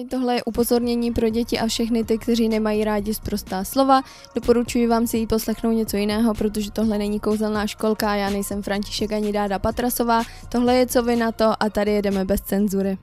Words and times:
Ahoj, 0.00 0.08
tohle 0.08 0.34
je 0.34 0.44
upozornění 0.44 1.12
pro 1.12 1.28
děti 1.28 1.58
a 1.58 1.66
všechny 1.66 2.04
ty, 2.04 2.18
kteří 2.18 2.48
nemají 2.48 2.84
rádi 2.84 3.14
zprostá 3.14 3.64
slova. 3.64 4.02
Doporučuji 4.34 4.86
vám 4.86 5.06
si 5.06 5.18
jí 5.18 5.26
poslechnout 5.26 5.72
něco 5.72 5.96
jiného, 5.96 6.34
protože 6.34 6.70
tohle 6.70 6.98
není 6.98 7.20
kouzelná 7.20 7.66
školka, 7.66 8.14
já 8.14 8.30
nejsem 8.30 8.62
František 8.62 9.12
ani 9.12 9.32
Dáda 9.32 9.58
Patrasová. 9.58 10.22
Tohle 10.48 10.76
je 10.76 10.86
co 10.86 11.02
vy 11.02 11.16
na 11.16 11.32
to 11.32 11.62
a 11.62 11.70
tady 11.70 11.92
jedeme 11.92 12.24
bez 12.24 12.40
cenzury. 12.40 12.98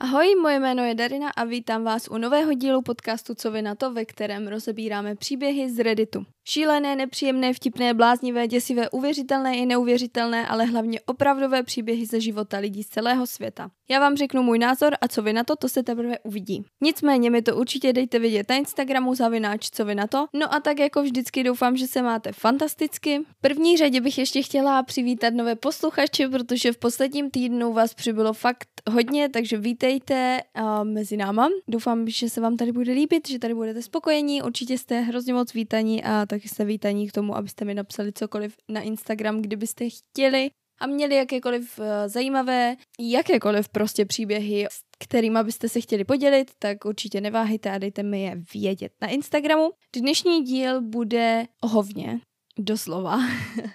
Ahoj, 0.00 0.34
moje 0.42 0.60
jméno 0.60 0.84
je 0.84 0.94
Darina 0.94 1.30
a 1.30 1.44
vítám 1.44 1.84
vás 1.84 2.08
u 2.10 2.18
nového 2.18 2.52
dílu 2.52 2.82
podcastu 2.82 3.34
Co 3.34 3.50
vy 3.50 3.62
na 3.62 3.74
to, 3.74 3.92
ve 3.92 4.04
kterém 4.04 4.48
rozebíráme 4.48 5.14
příběhy 5.14 5.70
z 5.70 5.78
Redditu. 5.78 6.24
Šílené, 6.50 6.96
nepříjemné, 6.96 7.52
vtipné, 7.52 7.94
bláznivé, 7.94 8.48
děsivé, 8.48 8.90
uvěřitelné 8.90 9.56
i 9.56 9.66
neuvěřitelné, 9.66 10.46
ale 10.46 10.64
hlavně 10.64 11.00
opravdové 11.00 11.62
příběhy 11.62 12.06
ze 12.06 12.20
života 12.20 12.58
lidí 12.58 12.82
z 12.82 12.88
celého 12.88 13.26
světa. 13.26 13.70
Já 13.90 14.00
vám 14.00 14.16
řeknu 14.16 14.42
můj 14.42 14.58
názor 14.58 14.96
a 15.00 15.08
co 15.08 15.22
vy 15.22 15.32
na 15.32 15.44
to, 15.44 15.56
to 15.56 15.68
se 15.68 15.82
teprve 15.82 16.18
uvidí. 16.18 16.64
Nicméně 16.80 17.30
mi 17.30 17.42
to 17.42 17.56
určitě 17.56 17.92
dejte 17.92 18.18
vidět 18.18 18.48
na 18.48 18.56
Instagramu 18.56 19.14
zavináč 19.14 19.68
co 19.70 19.84
vy 19.84 19.94
na 19.94 20.06
to. 20.06 20.26
No 20.32 20.54
a 20.54 20.60
tak 20.60 20.78
jako 20.78 21.02
vždycky 21.02 21.44
doufám, 21.44 21.76
že 21.76 21.86
se 21.86 22.02
máte 22.02 22.32
fantasticky. 22.32 23.18
V 23.18 23.40
první 23.40 23.76
řadě 23.76 24.00
bych 24.00 24.18
ještě 24.18 24.42
chtěla 24.42 24.82
přivítat 24.82 25.34
nové 25.34 25.56
posluchače, 25.56 26.28
protože 26.28 26.72
v 26.72 26.78
posledním 26.78 27.30
týdnu 27.30 27.72
vás 27.72 27.94
přibylo 27.94 28.32
fakt 28.32 28.68
hodně, 28.90 29.28
takže 29.28 29.56
vítejte 29.56 30.40
uh, 30.60 30.84
mezi 30.84 31.16
náma. 31.16 31.48
Doufám, 31.68 32.08
že 32.08 32.28
se 32.28 32.40
vám 32.40 32.56
tady 32.56 32.72
bude 32.72 32.92
líbit, 32.92 33.28
že 33.28 33.38
tady 33.38 33.54
budete 33.54 33.82
spokojení, 33.82 34.42
určitě 34.42 34.78
jste 34.78 35.00
hrozně 35.00 35.34
moc 35.34 35.54
vítaní 35.54 36.04
a 36.04 36.26
taky 36.38 36.48
jste 36.48 36.64
vítaní 36.64 37.08
k 37.08 37.12
tomu, 37.12 37.36
abyste 37.36 37.64
mi 37.64 37.74
napsali 37.74 38.12
cokoliv 38.12 38.56
na 38.68 38.80
Instagram, 38.80 39.42
kdybyste 39.42 39.88
chtěli 39.90 40.50
a 40.80 40.86
měli 40.86 41.14
jakékoliv 41.14 41.78
uh, 41.78 41.84
zajímavé, 42.06 42.76
jakékoliv 43.00 43.68
prostě 43.68 44.04
příběhy, 44.04 44.66
s 44.70 44.80
kterými 44.98 45.38
byste 45.42 45.68
se 45.68 45.80
chtěli 45.80 46.04
podělit, 46.04 46.50
tak 46.58 46.84
určitě 46.84 47.20
neváhejte 47.20 47.70
a 47.70 47.78
dejte 47.78 48.02
mi 48.02 48.22
je 48.22 48.42
vědět 48.54 48.92
na 49.02 49.08
Instagramu. 49.08 49.70
Dnešní 49.96 50.42
díl 50.42 50.80
bude 50.80 51.46
o 51.62 51.68
hovně, 51.68 52.20
doslova. 52.58 53.18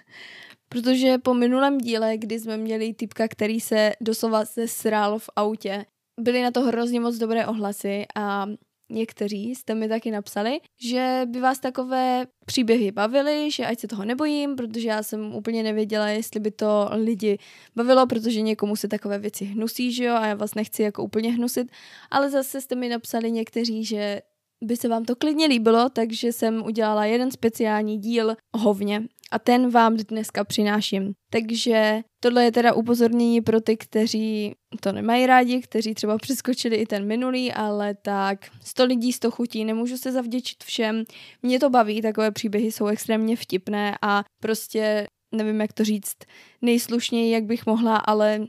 Protože 0.68 1.18
po 1.18 1.34
minulém 1.34 1.78
díle, 1.78 2.18
kdy 2.18 2.40
jsme 2.40 2.56
měli 2.56 2.94
typka, 2.94 3.28
který 3.28 3.60
se 3.60 3.92
doslova 4.00 4.44
zesral 4.44 5.18
v 5.18 5.30
autě, 5.36 5.84
byly 6.20 6.42
na 6.42 6.50
to 6.50 6.60
hrozně 6.60 7.00
moc 7.00 7.16
dobré 7.16 7.46
ohlasy 7.46 8.06
a 8.16 8.46
někteří 8.90 9.54
jste 9.54 9.74
mi 9.74 9.88
taky 9.88 10.10
napsali, 10.10 10.60
že 10.80 11.22
by 11.26 11.40
vás 11.40 11.58
takové 11.58 12.26
příběhy 12.46 12.92
bavily, 12.92 13.50
že 13.50 13.66
ať 13.66 13.80
se 13.80 13.88
toho 13.88 14.04
nebojím, 14.04 14.56
protože 14.56 14.88
já 14.88 15.02
jsem 15.02 15.34
úplně 15.34 15.62
nevěděla, 15.62 16.08
jestli 16.08 16.40
by 16.40 16.50
to 16.50 16.88
lidi 16.92 17.38
bavilo, 17.76 18.06
protože 18.06 18.40
někomu 18.40 18.76
se 18.76 18.88
takové 18.88 19.18
věci 19.18 19.44
hnusí, 19.44 19.92
že 19.92 20.04
jo, 20.04 20.14
a 20.14 20.26
já 20.26 20.34
vás 20.34 20.54
nechci 20.54 20.82
jako 20.82 21.04
úplně 21.04 21.32
hnusit, 21.32 21.68
ale 22.10 22.30
zase 22.30 22.60
jste 22.60 22.74
mi 22.74 22.88
napsali 22.88 23.30
někteří, 23.30 23.84
že 23.84 24.22
by 24.64 24.76
se 24.76 24.88
vám 24.88 25.04
to 25.04 25.16
klidně 25.16 25.46
líbilo, 25.46 25.88
takže 25.88 26.32
jsem 26.32 26.64
udělala 26.64 27.04
jeden 27.04 27.30
speciální 27.30 27.98
díl 27.98 28.36
hovně 28.56 29.02
a 29.34 29.38
ten 29.38 29.70
vám 29.70 29.96
dneska 29.96 30.44
přináším. 30.44 31.12
Takže 31.30 32.00
tohle 32.20 32.44
je 32.44 32.52
teda 32.52 32.72
upozornění 32.72 33.40
pro 33.40 33.60
ty, 33.60 33.76
kteří 33.76 34.54
to 34.80 34.92
nemají 34.92 35.26
rádi, 35.26 35.60
kteří 35.60 35.94
třeba 35.94 36.18
přeskočili 36.18 36.76
i 36.76 36.86
ten 36.86 37.06
minulý, 37.06 37.52
ale 37.52 37.94
tak 37.94 38.38
100 38.64 38.84
lidí, 38.84 39.12
100 39.12 39.30
chutí, 39.30 39.64
nemůžu 39.64 39.96
se 39.96 40.12
zavděčit 40.12 40.64
všem. 40.64 41.04
Mě 41.42 41.60
to 41.60 41.70
baví, 41.70 42.02
takové 42.02 42.30
příběhy 42.30 42.72
jsou 42.72 42.86
extrémně 42.86 43.36
vtipné 43.36 43.98
a 44.02 44.24
prostě 44.42 45.06
nevím, 45.34 45.60
jak 45.60 45.72
to 45.72 45.84
říct 45.84 46.16
nejslušněji, 46.62 47.32
jak 47.32 47.44
bych 47.44 47.66
mohla, 47.66 47.96
ale 47.96 48.46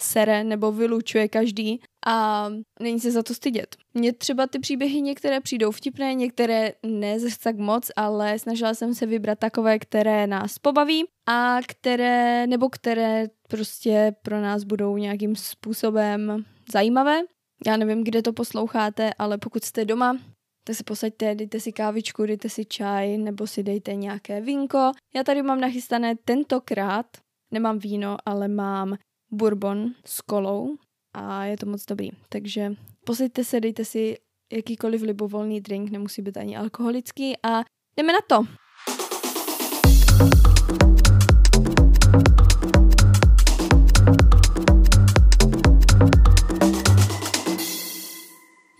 sere 0.00 0.44
nebo 0.44 0.72
vylučuje 0.72 1.28
každý 1.28 1.80
a 2.06 2.48
není 2.80 3.00
se 3.00 3.10
za 3.10 3.22
to 3.22 3.34
stydět. 3.34 3.76
Mně 3.94 4.12
třeba 4.12 4.46
ty 4.46 4.58
příběhy 4.58 5.00
některé 5.00 5.40
přijdou 5.40 5.70
vtipné, 5.70 6.14
některé 6.14 6.72
ne 6.82 7.20
zase 7.20 7.36
tak 7.38 7.58
moc, 7.58 7.90
ale 7.96 8.38
snažila 8.38 8.74
jsem 8.74 8.94
se 8.94 9.06
vybrat 9.06 9.38
takové, 9.38 9.78
které 9.78 10.26
nás 10.26 10.58
pobaví 10.58 11.04
a 11.28 11.58
které, 11.68 12.46
nebo 12.46 12.68
které 12.68 13.26
prostě 13.48 14.14
pro 14.22 14.40
nás 14.40 14.64
budou 14.64 14.96
nějakým 14.96 15.36
způsobem 15.36 16.44
zajímavé. 16.72 17.20
Já 17.66 17.76
nevím, 17.76 18.04
kde 18.04 18.22
to 18.22 18.32
posloucháte, 18.32 19.12
ale 19.18 19.38
pokud 19.38 19.64
jste 19.64 19.84
doma, 19.84 20.18
tak 20.64 20.76
se 20.76 20.84
posaďte, 20.84 21.34
dejte 21.34 21.60
si 21.60 21.72
kávičku, 21.72 22.26
dejte 22.26 22.48
si 22.48 22.64
čaj 22.64 23.18
nebo 23.18 23.46
si 23.46 23.62
dejte 23.62 23.94
nějaké 23.94 24.40
vínko. 24.40 24.92
Já 25.14 25.24
tady 25.24 25.42
mám 25.42 25.60
nachystané 25.60 26.16
tentokrát, 26.24 27.06
nemám 27.52 27.78
víno, 27.78 28.16
ale 28.26 28.48
mám 28.48 28.96
bourbon 29.30 29.94
s 30.04 30.20
kolou 30.20 30.76
a 31.16 31.44
je 31.44 31.56
to 31.56 31.66
moc 31.66 31.84
dobrý. 31.84 32.10
Takže 32.28 32.72
posaďte 33.04 33.44
se, 33.44 33.60
dejte 33.60 33.84
si 33.84 34.16
jakýkoliv 34.52 35.02
libovolný 35.02 35.60
drink, 35.60 35.90
nemusí 35.90 36.22
být 36.22 36.36
ani 36.36 36.56
alkoholický 36.56 37.34
a 37.42 37.62
jdeme 37.96 38.12
na 38.12 38.18
to. 38.26 38.44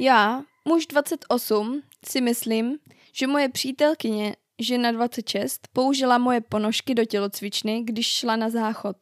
Já, 0.01 0.43
muž 0.69 0.87
28, 0.87 1.83
si 2.09 2.21
myslím, 2.21 2.79
že 3.13 3.27
moje 3.27 3.49
přítelkyně, 3.49 4.37
žena 4.61 4.93
26, 4.93 5.69
použila 5.73 6.19
moje 6.19 6.41
ponožky 6.41 6.95
do 6.95 7.05
tělocvičny, 7.05 7.83
když 7.83 8.07
šla 8.07 8.37
na 8.37 8.51
záchod. 8.51 8.97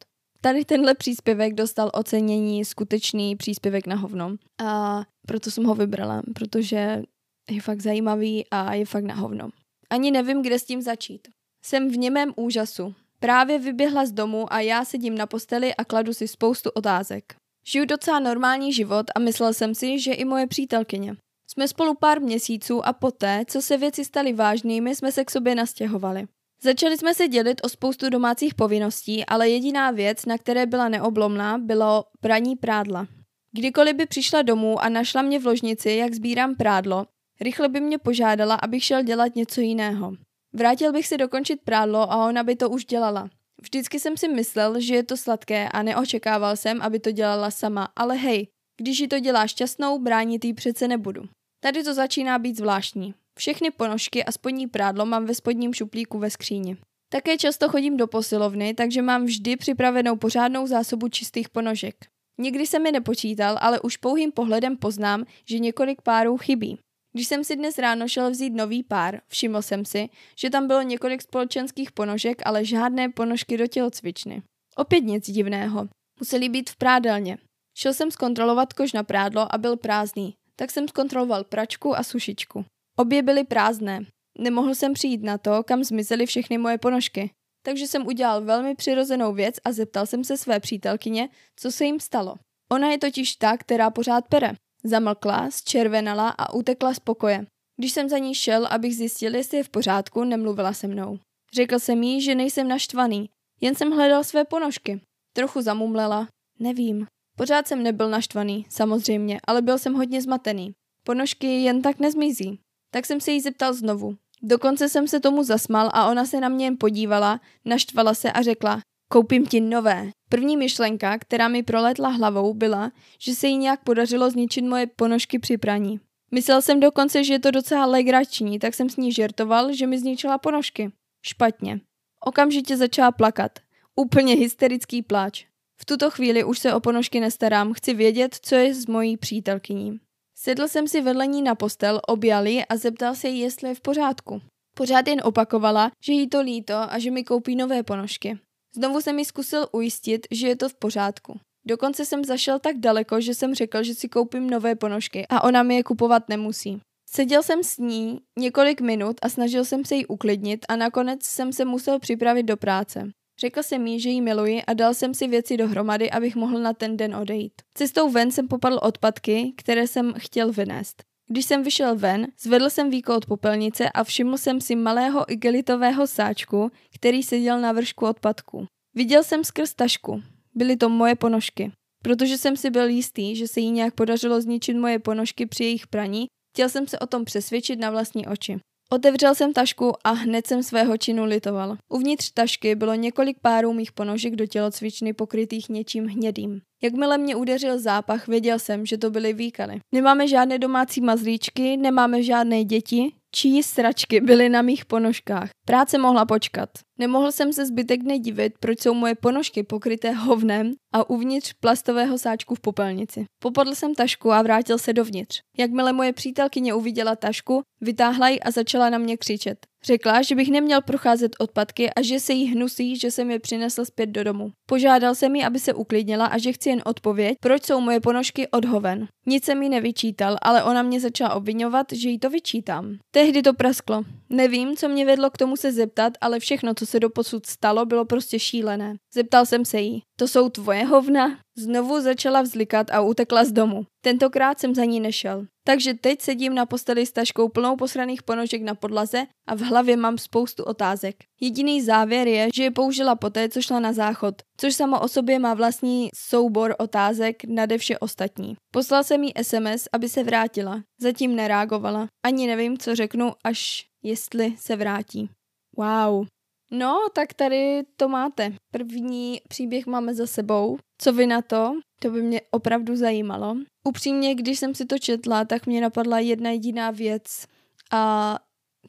Tady 0.45 0.65
tenhle 0.65 0.95
příspěvek 0.95 1.55
dostal 1.55 1.91
ocenění 1.95 2.65
skutečný 2.65 3.37
příspěvek 3.37 3.87
na 3.87 3.97
hovno. 3.97 4.37
A 4.65 5.03
proto 5.27 5.51
jsem 5.51 5.65
ho 5.65 5.75
vybrala, 5.75 6.23
protože 6.35 7.03
je 7.51 7.61
fakt 7.61 7.81
zajímavý 7.81 8.45
a 8.51 8.75
je 8.75 8.87
fakt 8.87 9.05
na 9.05 9.15
hovno. 9.15 9.49
Ani 9.91 10.11
nevím, 10.11 10.43
kde 10.43 10.59
s 10.59 10.65
tím 10.65 10.83
začít. 10.83 11.29
Jsem 11.65 11.91
v 11.91 11.97
němém 11.97 12.33
úžasu. 12.37 12.95
Právě 13.21 13.59
vyběhla 13.59 14.07
z 14.07 14.13
domu 14.13 14.53
a 14.53 14.61
já 14.61 14.85
sedím 14.85 15.19
na 15.19 15.27
posteli 15.27 15.75
a 15.75 15.85
kladu 15.85 16.13
si 16.15 16.29
spoustu 16.29 16.71
otázek. 16.71 17.35
Žiju 17.67 17.85
docela 17.85 18.21
normální 18.21 18.73
život 18.73 19.07
a 19.15 19.19
myslel 19.19 19.55
jsem 19.55 19.75
si, 19.75 19.99
že 19.99 20.13
i 20.13 20.25
moje 20.25 20.47
přítelkyně. 20.47 21.17
Jsme 21.51 21.69
spolu 21.69 21.95
pár 21.95 22.21
měsíců 22.21 22.87
a 22.87 22.93
poté, 22.93 23.45
co 23.47 23.63
se 23.63 23.77
věci 23.77 24.05
staly 24.05 24.33
vážnými, 24.33 24.95
jsme 24.95 25.13
se 25.13 25.25
k 25.25 25.31
sobě 25.31 25.55
nastěhovali. 25.55 26.27
Začali 26.65 26.99
jsme 26.99 27.15
se 27.15 27.29
dělit 27.29 27.61
o 27.65 27.69
spoustu 27.69 28.11
domácích 28.11 28.55
povinností, 28.55 29.27
ale 29.27 29.49
jediná 29.49 29.91
věc, 29.91 30.27
na 30.27 30.39
které 30.39 30.67
byla 30.67 30.89
neoblomná, 30.89 31.59
bylo 31.59 32.05
praní 32.21 32.57
prádla. 32.57 33.07
Kdykoliv 33.53 33.97
by 33.97 34.07
přišla 34.07 34.43
domů 34.43 34.79
a 34.83 34.89
našla 34.89 35.23
mě 35.23 35.39
v 35.39 35.47
ložnici, 35.47 35.91
jak 35.91 36.15
sbírám 36.15 36.55
prádlo, 36.55 37.07
rychle 37.41 37.69
by 37.69 37.81
mě 37.81 37.99
požádala, 37.99 38.55
abych 38.55 38.85
šel 38.85 39.03
dělat 39.03 39.35
něco 39.35 39.61
jiného. 39.61 40.13
Vrátil 40.53 40.93
bych 40.93 41.07
si 41.07 41.17
dokončit 41.17 41.61
prádlo 41.65 42.13
a 42.13 42.27
ona 42.27 42.43
by 42.43 42.57
to 42.57 42.71
už 42.71 42.85
dělala. 42.85 43.31
Vždycky 43.63 44.01
jsem 44.01 44.17
si 44.17 44.29
myslel, 44.29 44.81
že 44.81 44.95
je 44.95 45.03
to 45.03 45.17
sladké 45.17 45.69
a 45.69 45.83
neočekával 45.83 46.57
jsem, 46.57 46.83
aby 46.83 47.01
to 47.01 47.11
dělala 47.11 47.51
sama, 47.51 47.89
ale 47.97 48.17
hej, 48.17 48.49
když 48.81 49.01
ji 49.01 49.09
to 49.09 49.19
dělá 49.19 49.47
šťastnou, 49.47 49.99
bránit 49.99 50.45
jí 50.45 50.55
přece 50.55 50.89
nebudu. 50.89 51.23
Tady 51.61 51.83
to 51.83 51.95
začíná 51.95 52.39
být 52.39 52.57
zvláštní. 52.57 53.15
Všechny 53.39 53.71
ponožky 53.71 54.25
a 54.25 54.33
spodní 54.33 54.67
prádlo 54.67 55.07
mám 55.07 55.27
ve 55.27 55.35
spodním 55.35 55.75
šuplíku 55.75 56.19
ve 56.19 56.31
skříni. 56.31 56.77
Také 57.13 57.39
často 57.39 57.69
chodím 57.69 57.97
do 57.97 58.07
posilovny, 58.07 58.75
takže 58.75 59.03
mám 59.03 59.25
vždy 59.25 59.57
připravenou 59.57 60.17
pořádnou 60.17 60.67
zásobu 60.67 61.09
čistých 61.09 61.49
ponožek. 61.49 61.95
Nikdy 62.41 62.67
jsem 62.67 62.83
mi 62.83 62.93
nepočítal, 62.93 63.59
ale 63.61 63.81
už 63.81 63.97
pouhým 63.97 64.33
pohledem 64.33 64.77
poznám, 64.77 65.25
že 65.45 65.59
několik 65.59 66.03
párů 66.03 66.37
chybí. 66.37 66.79
Když 67.13 67.27
jsem 67.27 67.45
si 67.45 67.57
dnes 67.57 67.79
ráno 67.79 68.09
šel 68.09 68.31
vzít 68.31 68.51
nový 68.51 68.83
pár, 68.83 69.21
všiml 69.29 69.63
jsem 69.63 69.85
si, 69.85 70.09
že 70.39 70.51
tam 70.51 70.67
bylo 70.67 70.83
několik 70.83 71.23
společenských 71.23 71.93
ponožek, 71.93 72.43
ale 72.45 72.65
žádné 72.65 73.09
ponožky 73.09 73.57
do 73.57 73.67
tělocvičny. 73.67 74.43
Opět 74.77 75.01
nic 75.01 75.31
divného. 75.31 75.89
Museli 76.21 76.49
být 76.49 76.71
v 76.71 76.77
prádelně. 76.77 77.39
Šel 77.77 77.95
jsem 77.95 78.11
zkontrolovat 78.11 78.73
kož 78.73 78.93
na 78.93 79.03
prádlo 79.03 79.55
a 79.55 79.59
byl 79.59 79.77
prázdný, 79.77 80.35
tak 80.57 80.71
jsem 80.71 80.89
zkontroloval 80.89 81.45
pračku 81.45 81.97
a 81.97 82.03
sušičku. 82.03 82.65
Obě 82.97 83.23
byly 83.23 83.45
prázdné. 83.45 84.01
Nemohl 84.39 84.75
jsem 84.75 84.93
přijít 84.93 85.23
na 85.23 85.39
to, 85.39 85.63
kam 85.63 85.85
zmizely 85.85 86.27
všechny 86.27 86.59
moje 86.59 86.79
ponožky. 86.79 87.31
Takže 87.63 87.87
jsem 87.87 88.07
udělal 88.07 88.45
velmi 88.45 88.75
přirozenou 88.75 89.35
věc 89.35 89.55
a 89.65 89.73
zeptal 89.73 90.07
jsem 90.07 90.25
se 90.25 90.37
své 90.37 90.61
přítelkyně, 90.61 91.29
co 91.57 91.73
se 91.73 91.85
jim 91.85 92.01
stalo. 92.01 92.35
Ona 92.73 92.91
je 92.91 92.99
totiž 92.99 93.37
ta, 93.37 93.57
která 93.57 93.91
pořád 93.91 94.29
pere. 94.29 94.53
Zamlkla, 94.85 95.51
zčervenala 95.51 96.29
a 96.29 96.53
utekla 96.53 96.95
z 96.95 96.99
pokoje. 96.99 97.47
Když 97.77 97.93
jsem 97.93 98.09
za 98.09 98.19
ní 98.19 98.35
šel, 98.35 98.67
abych 98.67 98.97
zjistil, 98.97 99.35
jestli 99.35 99.57
je 99.57 99.65
v 99.65 99.69
pořádku, 99.69 100.25
nemluvila 100.25 100.73
se 100.73 100.87
mnou. 100.87 101.19
Řekl 101.55 101.79
jsem 101.79 102.03
jí, 102.03 102.21
že 102.21 102.35
nejsem 102.35 102.69
naštvaný, 102.69 103.31
jen 103.61 103.75
jsem 103.75 103.91
hledal 103.91 104.25
své 104.25 104.45
ponožky. 104.45 105.01
Trochu 105.33 105.63
zamumlela. 105.63 106.29
Nevím. 106.59 107.07
Pořád 107.37 107.69
jsem 107.69 107.83
nebyl 107.83 108.11
naštvaný, 108.11 108.67
samozřejmě, 108.69 109.41
ale 109.47 109.63
byl 109.63 109.79
jsem 109.79 109.95
hodně 109.95 110.23
zmatený. 110.23 110.73
Ponožky 111.07 111.47
jen 111.47 111.83
tak 111.83 111.99
nezmizí. 111.99 112.61
Tak 112.95 113.07
jsem 113.07 113.21
se 113.21 113.33
jí 113.33 113.41
zeptal 113.41 113.75
znovu. 113.75 114.17
Dokonce 114.43 114.89
jsem 114.89 115.09
se 115.09 115.21
tomu 115.21 115.43
zasmal 115.43 115.91
a 115.93 116.11
ona 116.11 116.25
se 116.25 116.41
na 116.41 116.49
mě 116.49 116.67
jen 116.67 116.77
podívala, 116.81 117.41
naštvala 117.65 118.15
se 118.15 118.33
a 118.33 118.43
řekla, 118.43 118.81
koupím 119.13 119.47
ti 119.47 119.61
nové. 119.61 120.11
První 120.29 120.57
myšlenka, 120.57 121.19
která 121.19 121.49
mi 121.49 121.63
proletla 121.63 122.09
hlavou, 122.09 122.55
byla, 122.55 122.93
že 123.19 123.35
se 123.35 123.47
jí 123.47 123.57
nějak 123.57 123.85
podařilo 123.85 124.31
zničit 124.31 124.65
moje 124.65 124.87
ponožky 124.87 125.39
při 125.39 125.59
praní. 125.59 126.01
Myslel 126.31 126.63
jsem 126.63 126.81
dokonce, 126.81 127.25
že 127.25 127.33
je 127.33 127.39
to 127.39 127.51
docela 127.51 127.87
legrační, 127.87 128.59
tak 128.59 128.75
jsem 128.75 128.91
s 128.91 128.97
ní 128.97 129.13
žertoval, 129.13 129.73
že 129.73 129.87
mi 129.87 129.99
zničila 129.99 130.39
ponožky. 130.39 130.93
Špatně. 131.27 131.81
Okamžitě 132.21 132.77
začala 132.77 133.13
plakat. 133.13 133.53
Úplně 133.97 134.35
hysterický 134.35 135.03
pláč. 135.03 135.47
V 135.81 135.85
tuto 135.85 136.11
chvíli 136.11 136.45
už 136.45 136.59
se 136.59 136.75
o 136.75 136.81
ponožky 136.81 137.21
nestarám, 137.21 137.73
chci 137.73 137.95
vědět, 137.95 138.39
co 138.43 138.55
je 138.55 138.75
s 138.75 138.87
mojí 138.87 139.17
přítelkyní. 139.17 140.01
Sedl 140.45 140.69
jsem 140.69 140.89
si 140.89 141.01
vedle 141.01 141.27
ní 141.27 141.43
na 141.43 141.55
postel, 141.55 142.01
objal 142.09 142.47
ji 142.47 142.65
a 142.65 142.77
zeptal 142.77 143.15
se 143.15 143.29
jí, 143.29 143.41
jestli 143.41 143.69
je 143.69 143.75
v 143.75 143.81
pořádku. 143.81 144.41
Pořád 144.77 145.09
jen 145.09 145.21
opakovala, 145.25 145.91
že 146.05 146.13
jí 146.13 146.29
to 146.29 146.41
líto 146.41 146.75
a 146.75 146.99
že 146.99 147.11
mi 147.11 147.25
koupí 147.25 147.57
nové 147.57 147.83
ponožky. 147.83 148.39
Znovu 148.77 149.01
jsem 149.01 149.17
mi 149.17 149.25
zkusil 149.25 149.67
ujistit, 149.73 150.27
že 150.31 150.49
je 150.49 150.57
to 150.57 150.69
v 150.69 150.75
pořádku. 150.75 151.41
Dokonce 151.67 152.05
jsem 152.05 152.25
zašel 152.25 152.59
tak 152.59 152.79
daleko, 152.79 153.21
že 153.21 153.35
jsem 153.35 153.55
řekl, 153.55 153.83
že 153.83 153.95
si 153.95 154.09
koupím 154.09 154.51
nové 154.51 154.75
ponožky 154.75 155.27
a 155.29 155.45
ona 155.45 155.63
mi 155.63 155.77
je 155.77 155.83
kupovat 155.83 156.29
nemusí. 156.29 156.81
Seděl 157.11 157.43
jsem 157.43 157.65
s 157.65 157.79
ní 157.79 158.21
několik 158.39 158.81
minut 158.81 159.17
a 159.23 159.29
snažil 159.29 159.65
jsem 159.65 159.85
se 159.85 159.95
jí 159.95 160.07
uklidnit 160.07 160.67
a 160.69 160.77
nakonec 160.77 161.25
jsem 161.25 161.53
se 161.53 161.65
musel 161.65 161.99
připravit 161.99 162.43
do 162.43 162.57
práce. 162.57 163.11
Řekl 163.41 163.63
jsem 163.63 163.87
jí, 163.87 164.01
že 164.01 164.11
ji 164.11 164.21
miluji 164.21 164.63
a 164.63 164.75
dal 164.75 164.95
jsem 164.95 165.15
si 165.15 165.29
věci 165.29 165.57
dohromady, 165.57 166.11
abych 166.11 166.37
mohl 166.37 166.59
na 166.59 166.73
ten 166.73 166.97
den 166.97 167.17
odejít. 167.17 167.53
Cestou 167.75 168.11
ven 168.11 168.31
jsem 168.31 168.49
popadl 168.49 168.81
odpadky, 168.83 169.53
které 169.57 169.87
jsem 169.87 170.15
chtěl 170.19 170.53
vynést. 170.53 171.03
Když 171.29 171.45
jsem 171.45 171.63
vyšel 171.63 171.97
ven, 171.97 172.27
zvedl 172.41 172.71
jsem 172.71 172.91
víko 172.91 173.17
od 173.17 173.27
popelnice 173.27 173.89
a 173.89 174.05
všiml 174.05 174.39
jsem 174.39 174.61
si 174.61 174.77
malého 174.77 175.33
igelitového 175.33 176.07
sáčku, 176.07 176.71
který 176.95 177.23
seděl 177.23 177.61
na 177.61 177.73
vršku 177.73 178.07
odpadku. 178.07 178.67
Viděl 178.95 179.23
jsem 179.23 179.45
skrz 179.45 179.75
tašku. 179.75 180.23
Byly 180.55 180.77
to 180.77 180.89
moje 180.89 181.15
ponožky. 181.15 181.73
Protože 182.03 182.39
jsem 182.39 182.57
si 182.57 182.71
byl 182.71 182.89
jistý, 182.89 183.37
že 183.37 183.49
se 183.49 183.61
jí 183.61 183.71
nějak 183.71 183.95
podařilo 183.95 184.41
zničit 184.41 184.77
moje 184.77 184.99
ponožky 184.99 185.47
při 185.47 185.65
jejich 185.65 185.87
praní, 185.87 186.27
chtěl 186.53 186.69
jsem 186.69 186.87
se 186.87 186.99
o 186.99 187.07
tom 187.07 187.25
přesvědčit 187.25 187.79
na 187.79 187.91
vlastní 187.91 188.27
oči. 188.27 188.61
Otevřel 188.91 189.35
jsem 189.35 189.53
tašku 189.53 189.93
a 190.05 190.11
hned 190.11 190.47
jsem 190.47 190.63
svého 190.63 190.97
činu 190.97 191.25
litoval. 191.25 191.77
Uvnitř 191.89 192.31
tašky 192.31 192.75
bylo 192.75 192.95
několik 192.95 193.37
párů 193.43 193.73
mých 193.73 193.93
ponožek 193.93 194.37
do 194.37 194.47
tělocvičny 194.47 195.13
pokrytých 195.13 195.69
něčím 195.69 196.07
hnědým. 196.07 196.61
Jakmile 196.83 197.19
mě 197.19 197.37
udeřil 197.37 197.79
zápach, 197.79 198.29
věděl 198.29 198.59
jsem, 198.59 198.87
že 198.87 198.99
to 198.99 199.11
byly 199.11 199.33
výkaly. 199.33 199.81
Nemáme 199.93 200.29
žádné 200.29 200.59
domácí 200.59 201.01
mazlíčky, 201.01 201.77
nemáme 201.77 202.23
žádné 202.23 202.65
děti, 202.65 203.13
čí 203.35 203.63
sračky 203.63 204.21
byly 204.21 204.49
na 204.49 204.63
mých 204.63 204.85
ponožkách. 204.85 205.51
Práce 205.67 205.99
mohla 205.99 206.25
počkat. 206.27 206.71
Nemohl 206.99 207.33
jsem 207.33 207.53
se 207.53 207.67
zbytek 207.67 208.03
dne 208.03 208.19
divit, 208.19 208.53
proč 208.61 208.81
jsou 208.81 208.95
moje 208.95 209.15
ponožky 209.15 209.63
pokryté 209.63 210.11
hovnem 210.11 210.73
a 210.93 211.11
uvnitř 211.11 211.53
plastového 211.61 212.19
sáčku 212.19 212.55
v 212.55 212.61
popelnici. 212.61 213.25
Popadl 213.43 213.75
jsem 213.75 213.95
tašku 213.95 214.33
a 214.33 214.43
vrátil 214.43 214.79
se 214.79 214.93
dovnitř. 214.93 215.41
Jakmile 215.59 215.93
moje 215.93 216.13
přítelkyně 216.13 216.75
uviděla 216.75 217.17
tašku, 217.17 217.63
vytáhla 217.81 218.29
ji 218.29 218.41
a 218.41 218.51
začala 218.51 218.91
na 218.91 218.99
mě 218.99 219.17
křičet. 219.17 219.59
Řekla, 219.87 220.23
že 220.23 220.35
bych 220.35 220.51
neměl 220.51 220.83
procházet 220.83 221.37
odpadky 221.39 221.91
a 221.91 222.03
že 222.03 222.21
se 222.21 222.33
jí 222.33 222.47
hnusí, 222.47 222.97
že 222.97 223.11
jsem 223.11 223.31
je 223.31 223.39
přinesl 223.39 223.85
zpět 223.85 224.07
do 224.07 224.25
domu. 224.25 224.51
Požádal 224.67 225.15
jsem 225.15 225.37
ji, 225.37 225.45
aby 225.45 225.59
se 225.59 225.75
uklidnila 225.75 226.27
a 226.27 226.39
že 226.39 226.53
chci 226.53 226.69
jen 226.69 226.83
odpověď, 226.85 227.37
proč 227.41 227.65
jsou 227.65 227.81
moje 227.81 228.01
ponožky 228.01 228.49
odhoven. 228.49 229.09
Nic 229.27 229.45
jsem 229.45 229.59
mi 229.59 229.69
nevyčítal, 229.69 230.37
ale 230.43 230.65
ona 230.65 230.83
mě 230.83 231.01
začala 231.01 231.35
obvinovat, 231.35 231.87
že 231.93 232.09
jí 232.09 232.19
to 232.19 232.31
vyčítám. 232.31 232.97
Tehdy 233.11 233.43
to 233.43 233.55
prasklo. 233.55 234.03
Nevím, 234.31 234.77
co 234.77 234.89
mě 234.89 235.07
vedlo 235.07 235.31
k 235.31 235.37
tomu 235.37 235.57
se 235.57 235.73
zeptat, 235.73 236.13
ale 236.21 236.41
všechno, 236.41 236.75
co 236.75 236.87
se 236.87 237.01
doposud 237.01 237.47
stalo, 237.47 237.87
bylo 237.87 238.05
prostě 238.05 238.39
šílené. 238.39 238.95
Zeptal 239.15 239.47
jsem 239.47 239.65
se 239.65 239.81
jí, 239.81 240.03
to 240.17 240.29
jsou 240.29 240.49
tvoje 240.49 240.85
hovna? 240.85 241.39
Znovu 241.57 242.01
začala 242.01 242.43
vzlikat 242.43 242.91
a 242.91 243.01
utekla 243.01 243.45
z 243.45 243.53
domu. 243.53 243.87
Tentokrát 244.05 244.61
jsem 244.61 244.75
za 244.75 244.85
ní 244.85 245.01
nešel. 245.01 245.47
Takže 245.67 245.95
teď 245.95 246.21
sedím 246.21 246.55
na 246.55 246.67
posteli 246.67 247.07
s 247.07 247.13
taškou 247.13 247.49
plnou 247.49 247.77
posraných 247.77 248.23
ponožek 248.23 248.63
na 248.63 248.75
podlaze 248.75 249.27
a 249.49 249.55
v 249.55 249.61
hlavě 249.61 249.97
mám 249.97 250.19
spoustu 250.19 250.65
otázek. 250.65 251.17
Jediný 251.41 251.83
závěr 251.83 252.29
je, 252.29 252.49
že 252.55 252.63
je 252.63 252.71
použila 252.71 253.15
poté, 253.15 253.49
co 253.49 253.63
šla 253.63 253.81
na 253.81 253.93
záchod, 253.93 254.35
což 254.57 254.75
samo 254.75 255.01
o 255.01 255.09
sobě 255.09 255.39
má 255.39 255.55
vlastní 255.55 256.09
soubor 256.15 256.75
otázek 256.79 257.45
nade 257.45 257.79
vše 257.79 257.99
ostatní. 257.99 258.57
Poslal 258.75 259.05
jsem 259.05 259.23
jí 259.23 259.33
SMS, 259.43 259.89
aby 259.93 260.09
se 260.09 260.25
vrátila. 260.25 260.83
Zatím 261.01 261.37
nereagovala. 261.37 262.07
Ani 262.27 262.47
nevím, 262.47 262.79
co 262.79 262.95
řeknu, 262.95 263.33
až 263.45 263.87
jestli 264.03 264.55
se 264.59 264.77
vrátí. 264.77 265.31
Wow. 265.77 266.27
No, 266.71 266.99
tak 267.13 267.35
tady 267.35 267.83
to 267.97 268.09
máte. 268.09 268.53
První 268.71 269.41
příběh 269.49 269.87
máme 269.87 270.15
za 270.15 270.27
sebou. 270.27 270.79
Co 270.99 271.13
vy 271.13 271.27
na 271.27 271.43
to? 271.43 271.75
To 272.01 272.11
by 272.11 272.23
mě 272.23 272.41
opravdu 272.51 272.97
zajímalo. 272.97 273.57
Upřímně, 273.89 274.35
když 274.35 274.59
jsem 274.59 274.75
si 274.75 274.85
to 274.85 274.99
četla, 274.99 275.45
tak 275.45 275.67
mě 275.67 275.81
napadla 275.81 276.19
jedna 276.19 276.51
jediná 276.51 276.91
věc 276.91 277.47
a 277.93 278.39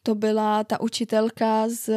to 0.04 0.16
byla 0.16 0.64
ta 0.64 0.82
učitelka 0.82 1.70
z 1.70 1.90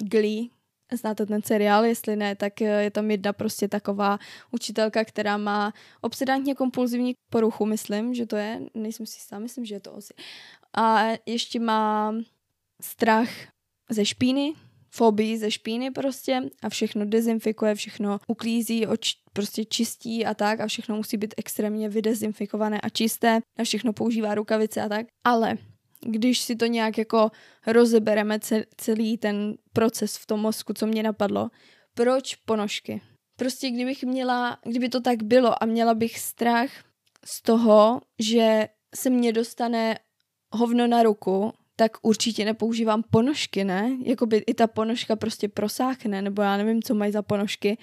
Glee. 0.00 0.48
Znáte 0.92 1.26
ten 1.26 1.42
seriál, 1.42 1.84
jestli 1.84 2.16
ne, 2.16 2.36
tak 2.36 2.60
je 2.60 2.90
tam 2.90 3.10
jedna 3.10 3.32
prostě 3.32 3.68
taková 3.68 4.18
učitelka, 4.50 5.04
která 5.04 5.36
má 5.36 5.72
obsedantně 6.00 6.54
kompulzivní 6.54 7.14
poruchu, 7.30 7.66
myslím, 7.66 8.14
že 8.14 8.26
to 8.26 8.36
je, 8.36 8.60
nejsem 8.74 9.06
si 9.06 9.16
jistá, 9.16 9.38
myslím, 9.38 9.64
že 9.64 9.74
je 9.74 9.80
to 9.80 9.96
asi. 9.96 10.14
A 10.76 11.04
ještě 11.26 11.60
má 11.60 12.14
strach 12.80 13.28
ze 13.90 14.04
špíny, 14.04 14.54
fobii 14.90 15.38
ze 15.38 15.50
špíny 15.50 15.90
prostě 15.90 16.42
a 16.62 16.68
všechno 16.68 17.04
dezinfikuje, 17.04 17.74
všechno 17.74 18.18
uklízí, 18.26 18.86
oč, 18.86 19.14
prostě 19.32 19.64
čistí 19.64 20.26
a 20.26 20.34
tak 20.34 20.60
a 20.60 20.66
všechno 20.66 20.96
musí 20.96 21.16
být 21.16 21.34
extrémně 21.36 21.88
vydezinfikované 21.88 22.80
a 22.80 22.88
čisté 22.88 23.40
a 23.58 23.64
všechno 23.64 23.92
používá 23.92 24.34
rukavice 24.34 24.82
a 24.82 24.88
tak. 24.88 25.06
Ale 25.24 25.58
když 26.06 26.38
si 26.38 26.56
to 26.56 26.66
nějak 26.66 26.98
jako 26.98 27.30
rozebereme 27.66 28.38
celý 28.76 29.18
ten 29.18 29.54
proces 29.72 30.16
v 30.16 30.26
tom 30.26 30.40
mozku, 30.40 30.72
co 30.72 30.86
mě 30.86 31.02
napadlo, 31.02 31.50
proč 31.94 32.34
ponožky? 32.34 33.02
Prostě 33.36 33.70
kdybych 33.70 34.04
měla, 34.04 34.58
kdyby 34.64 34.88
to 34.88 35.00
tak 35.00 35.22
bylo 35.22 35.62
a 35.62 35.66
měla 35.66 35.94
bych 35.94 36.18
strach 36.18 36.70
z 37.24 37.42
toho, 37.42 38.00
že 38.18 38.68
se 38.94 39.10
mě 39.10 39.32
dostane 39.32 39.98
hovno 40.52 40.86
na 40.86 41.02
ruku, 41.02 41.52
tak 41.80 41.96
určitě 42.02 42.44
nepoužívám 42.44 43.02
ponožky, 43.10 43.64
ne? 43.64 43.96
Jakoby 44.04 44.36
i 44.36 44.54
ta 44.54 44.66
ponožka 44.66 45.16
prostě 45.16 45.48
prosákne, 45.48 46.22
nebo 46.22 46.42
já 46.42 46.56
nevím, 46.56 46.82
co 46.82 46.94
mají 46.94 47.12
za 47.12 47.22
ponožky, 47.22 47.78